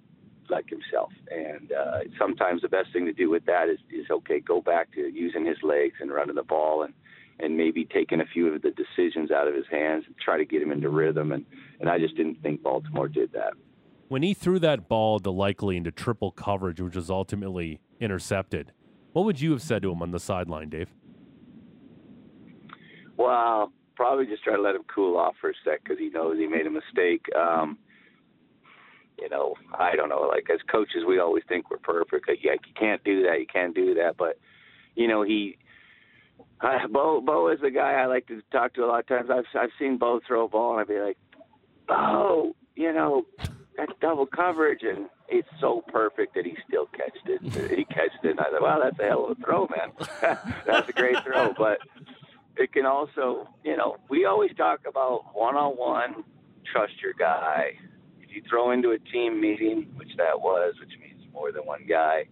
[0.50, 1.12] like himself.
[1.30, 4.92] And uh, sometimes the best thing to do with that is, is okay, go back
[4.94, 6.94] to using his legs and running the ball and
[7.40, 10.46] and maybe taking a few of the decisions out of his hands and try to
[10.46, 11.32] get him into rhythm.
[11.32, 11.46] And
[11.80, 13.54] and I just didn't think Baltimore did that.
[14.10, 18.74] When he threw that ball to Likely into triple coverage, which was ultimately intercepted,
[19.14, 20.90] what would you have said to him on the sideline, Dave?
[23.18, 26.38] Well, probably just try to let him cool off for a sec because he knows
[26.38, 27.26] he made a mistake.
[27.36, 27.78] Um,
[29.20, 30.22] you know, I don't know.
[30.22, 32.28] Like as coaches, we always think we're perfect.
[32.28, 33.40] Like, yeah, you can't do that.
[33.40, 34.18] You can't do that.
[34.18, 34.40] But
[34.96, 35.58] you know, he,
[36.60, 39.30] uh, Bo, Bo is the guy I like to talk to a lot of times.
[39.30, 41.18] I've I've seen Bo throw a ball, and I'd be like,
[41.88, 43.26] Bo, you know,
[43.78, 47.42] that's double coverage, and it's so perfect that he still catched it.
[47.78, 50.38] he catched it, and I thought, well, that's a hell of a throw, man.
[50.66, 51.80] that's a great throw, but
[52.58, 56.24] it can also, you know, we always talk about one-on-one,
[56.72, 57.78] trust your guy
[58.22, 61.86] If you throw into a team meeting, which that was, which means more than one
[61.88, 62.26] guy,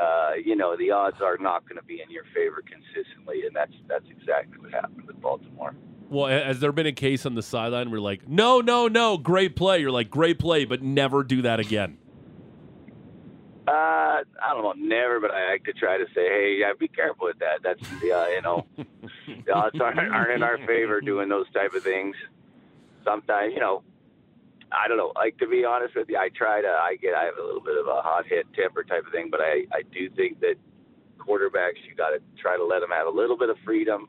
[0.00, 3.54] uh, you know, the odds are not going to be in your favor consistently, and
[3.54, 5.74] that's that's exactly what happened with Baltimore.
[6.10, 9.56] Well, has there been a case on the sideline where like, no, no, no, great
[9.56, 9.80] play?
[9.80, 11.98] You're like, great play, but never do that again.
[13.66, 16.88] Uh, I don't know, never, but I like to try to say, hey, yeah, be
[16.88, 17.62] careful with that.
[17.62, 18.66] That's the, uh, you know,
[19.46, 22.14] the odds aren't, aren't in our favor doing those type of things.
[23.04, 23.82] Sometimes, you know,
[24.74, 25.12] I don't know.
[25.14, 26.68] Like to be honest with you, I try to.
[26.68, 27.14] I get.
[27.14, 29.66] I have a little bit of a hot hit temper type of thing, but I
[29.72, 30.56] I do think that
[31.18, 34.08] quarterbacks you got to try to let them have a little bit of freedom.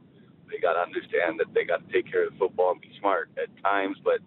[0.50, 2.92] They got to understand that they got to take care of the football and be
[3.00, 4.20] smart at times, but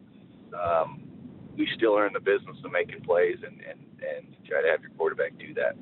[0.57, 1.03] um,
[1.57, 4.81] we still are in the business of making plays and and and try to have
[4.83, 5.77] your quarterback do that.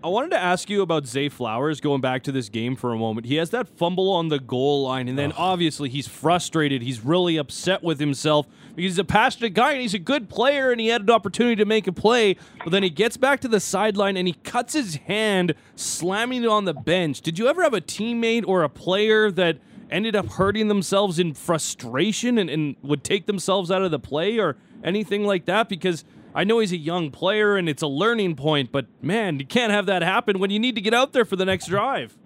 [0.00, 2.96] I wanted to ask you about Zay Flowers going back to this game for a
[2.96, 3.26] moment.
[3.26, 6.82] He has that fumble on the goal line, and then obviously he's frustrated.
[6.82, 10.70] He's really upset with himself because he's a passionate guy and he's a good player
[10.70, 12.36] and he had an opportunity to make a play.
[12.62, 16.48] But then he gets back to the sideline and he cuts his hand, slamming it
[16.48, 17.20] on the bench.
[17.20, 19.58] Did you ever have a teammate or a player that
[19.90, 24.38] ended up hurting themselves in frustration and, and would take themselves out of the play
[24.38, 25.68] or anything like that?
[25.68, 26.04] Because
[26.34, 29.72] I know he's a young player and it's a learning point, but man, you can't
[29.72, 32.16] have that happen when you need to get out there for the next drive.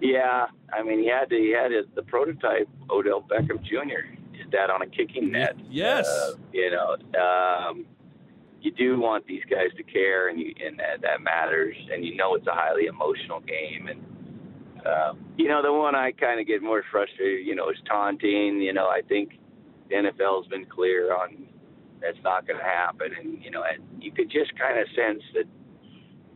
[0.00, 4.14] Yeah, I mean, he had to, he had the prototype Odell Beckham Jr.
[4.36, 5.56] Did that on a kicking net.
[5.70, 7.86] Yes, uh, you know, um,
[8.60, 11.76] you do want these guys to care, and you and that, that matters.
[11.92, 16.12] And you know, it's a highly emotional game, and uh, you know, the one I
[16.12, 18.60] kind of get more frustrated, you know, is taunting.
[18.60, 19.38] You know, I think
[19.88, 21.46] the NFL's been clear on
[22.00, 23.08] that's not going to happen.
[23.18, 25.44] And you know, and you could just kind of sense that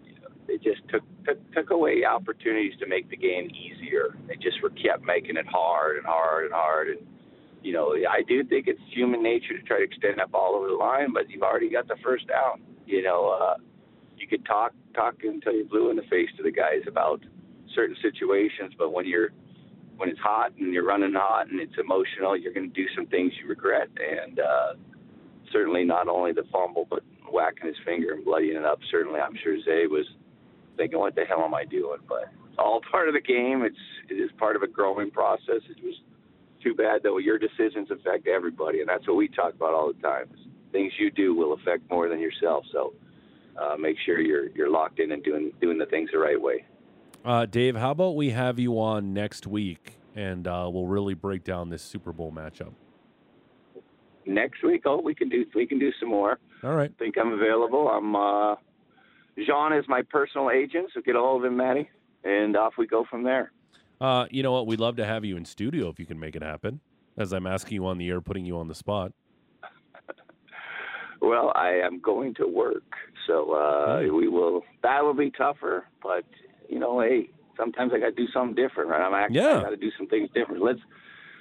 [0.05, 4.17] you know, they just took, took took away opportunities to make the game easier.
[4.29, 6.89] They just were kept making it hard and hard and hard.
[6.89, 7.07] And
[7.63, 10.69] you know, I do think it's human nature to try to extend that ball over
[10.69, 12.63] the line, but you've already got the first down.
[12.87, 13.57] You know, uh,
[14.17, 17.21] you could talk talk until you're blue in the face to the guys about
[17.75, 19.31] certain situations, but when you're
[20.01, 23.07] when it's hot and you're running hot and it's emotional, you're going to do some
[23.07, 23.89] things you regret.
[24.01, 24.73] And uh,
[25.53, 28.79] certainly not only the fumble, but whacking his finger and bloodying it up.
[28.91, 30.07] Certainly, I'm sure Zay was
[30.77, 33.63] thinking, "What the hell am I doing?" But it's all part of the game.
[33.63, 33.77] It's
[34.09, 35.63] it is part of a growing process.
[35.69, 36.01] It was
[36.63, 37.19] too bad though.
[37.19, 40.27] Your decisions affect everybody, and that's what we talk about all the time.
[40.73, 42.65] Things you do will affect more than yourself.
[42.73, 42.95] So
[43.57, 46.65] uh, make sure you're you're locked in and doing doing the things the right way.
[47.25, 51.45] Uh, Dave, how about we have you on next week and uh, we'll really break
[51.45, 52.73] down this Super Bowl matchup.
[54.27, 56.39] Next week, oh, we can do we can do some more.
[56.63, 56.91] All right.
[56.95, 57.89] I think I'm available.
[57.89, 58.55] I'm uh,
[59.47, 61.89] Jean is my personal agent, so get a hold of him, Matty,
[62.25, 63.53] and off we go from there.
[64.01, 64.67] Uh, you know what?
[64.67, 66.81] We'd love to have you in studio if you can make it happen.
[67.17, 69.13] As I'm asking you on the air, putting you on the spot.
[71.23, 72.83] Well, I am going to work,
[73.27, 74.11] so uh, Hey.
[74.11, 74.63] we will.
[74.83, 76.25] That will be tougher, but
[76.69, 79.03] you know, hey, sometimes I got to do something different, right?
[79.03, 79.59] I'm actually Yeah.
[79.59, 80.63] I got to do some things different.
[80.63, 80.81] Let's.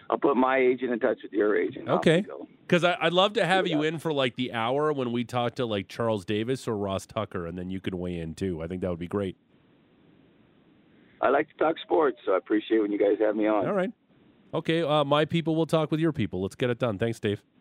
[0.09, 1.87] I'll put my agent in touch with your agent.
[1.87, 2.25] Okay.
[2.61, 5.65] Because I'd love to have you in for like the hour when we talk to
[5.65, 8.61] like Charles Davis or Ross Tucker, and then you can weigh in too.
[8.63, 9.37] I think that would be great.
[11.21, 13.67] I like to talk sports, so I appreciate when you guys have me on.
[13.67, 13.91] All right.
[14.53, 14.81] Okay.
[14.81, 16.41] Uh, my people will talk with your people.
[16.41, 16.97] Let's get it done.
[16.97, 17.41] Thanks, Dave.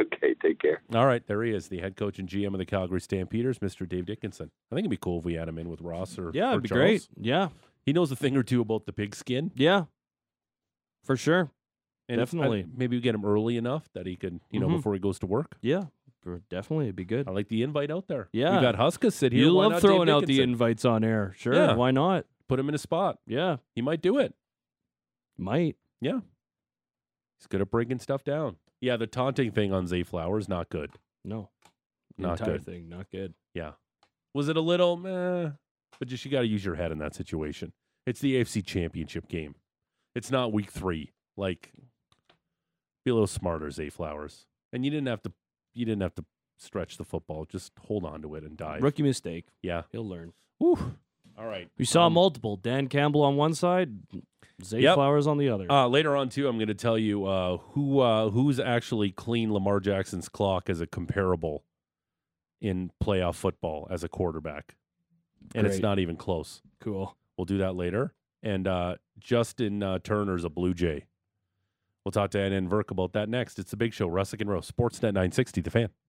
[0.00, 0.80] Okay, take care.
[0.94, 1.22] All right.
[1.26, 3.86] There he is, the head coach and GM of the Calgary Stampeders, Mr.
[3.86, 4.50] Dave Dickenson.
[4.70, 6.50] I think it'd be cool if we had him in with Ross or Yeah, or
[6.52, 6.82] it'd be Charles.
[6.82, 7.08] great.
[7.20, 7.48] Yeah,
[7.84, 9.50] He knows a thing or two about the pigskin.
[9.54, 9.84] yeah,
[11.04, 11.50] for sure.
[12.08, 12.66] And I- Definitely.
[12.74, 14.76] maybe we get him early enough that he could, you know, Mhm.
[14.76, 15.56] before he goes to work.
[15.62, 15.86] Yeah,
[16.50, 17.26] definitely, it'd be good.
[17.28, 18.28] I like the invite out there.
[18.32, 18.56] Yeah.
[18.56, 19.46] we got Huska sit here.
[19.46, 21.32] You Why love throwing out the invites on air.
[21.36, 21.74] Sure, Yeah.
[21.74, 22.26] why not?
[22.48, 23.18] Put him in a spot.
[23.26, 24.34] Yeah, He might do it.
[25.38, 25.76] might.
[26.00, 26.20] Yeah,
[27.38, 28.56] he's good at breaking stuff down.
[28.80, 30.90] Yeah, the taunting thing on Zay Flowers not good.
[31.24, 31.50] No,
[32.16, 32.64] the Not entire good.
[32.66, 33.34] thing not good.
[33.54, 33.72] Yeah,
[34.34, 34.96] was it a little?
[34.96, 35.52] Meh,
[35.98, 37.72] but just you got to use your head in that situation.
[38.06, 39.54] It's the AFC Championship game.
[40.14, 41.12] It's not Week Three.
[41.36, 41.72] Like,
[43.04, 44.46] be a little smarter, Zay Flowers.
[44.72, 45.32] And you didn't have to.
[45.74, 46.24] You didn't have to
[46.58, 47.44] stretch the football.
[47.46, 48.78] Just hold on to it and die.
[48.80, 49.46] Rookie mistake.
[49.62, 49.82] Yeah.
[49.90, 50.32] He'll learn.
[50.58, 50.96] Whew.
[51.38, 51.68] All right.
[51.78, 52.56] We saw Um, multiple.
[52.56, 53.90] Dan Campbell on one side,
[54.62, 54.94] Zay Yep.
[54.96, 55.66] Flowers on the other.
[55.70, 59.52] Uh, later on, too, I'm going to tell you uh, who uh, who's actually cleaned
[59.52, 61.64] Lamar Jackson's clock as a comparable
[62.60, 64.76] in playoff football as a quarterback,
[65.54, 66.60] and it's not even close.
[66.80, 67.16] cool.
[67.36, 68.12] We'll do that later.
[68.42, 71.06] And uh, Justin uh, Turner's a Blue Jay.
[72.04, 73.58] We'll talk to Adnan Virk about that next.
[73.58, 75.88] It's the Big Show, Russick and Rose, Sportsnet 960, The Fan.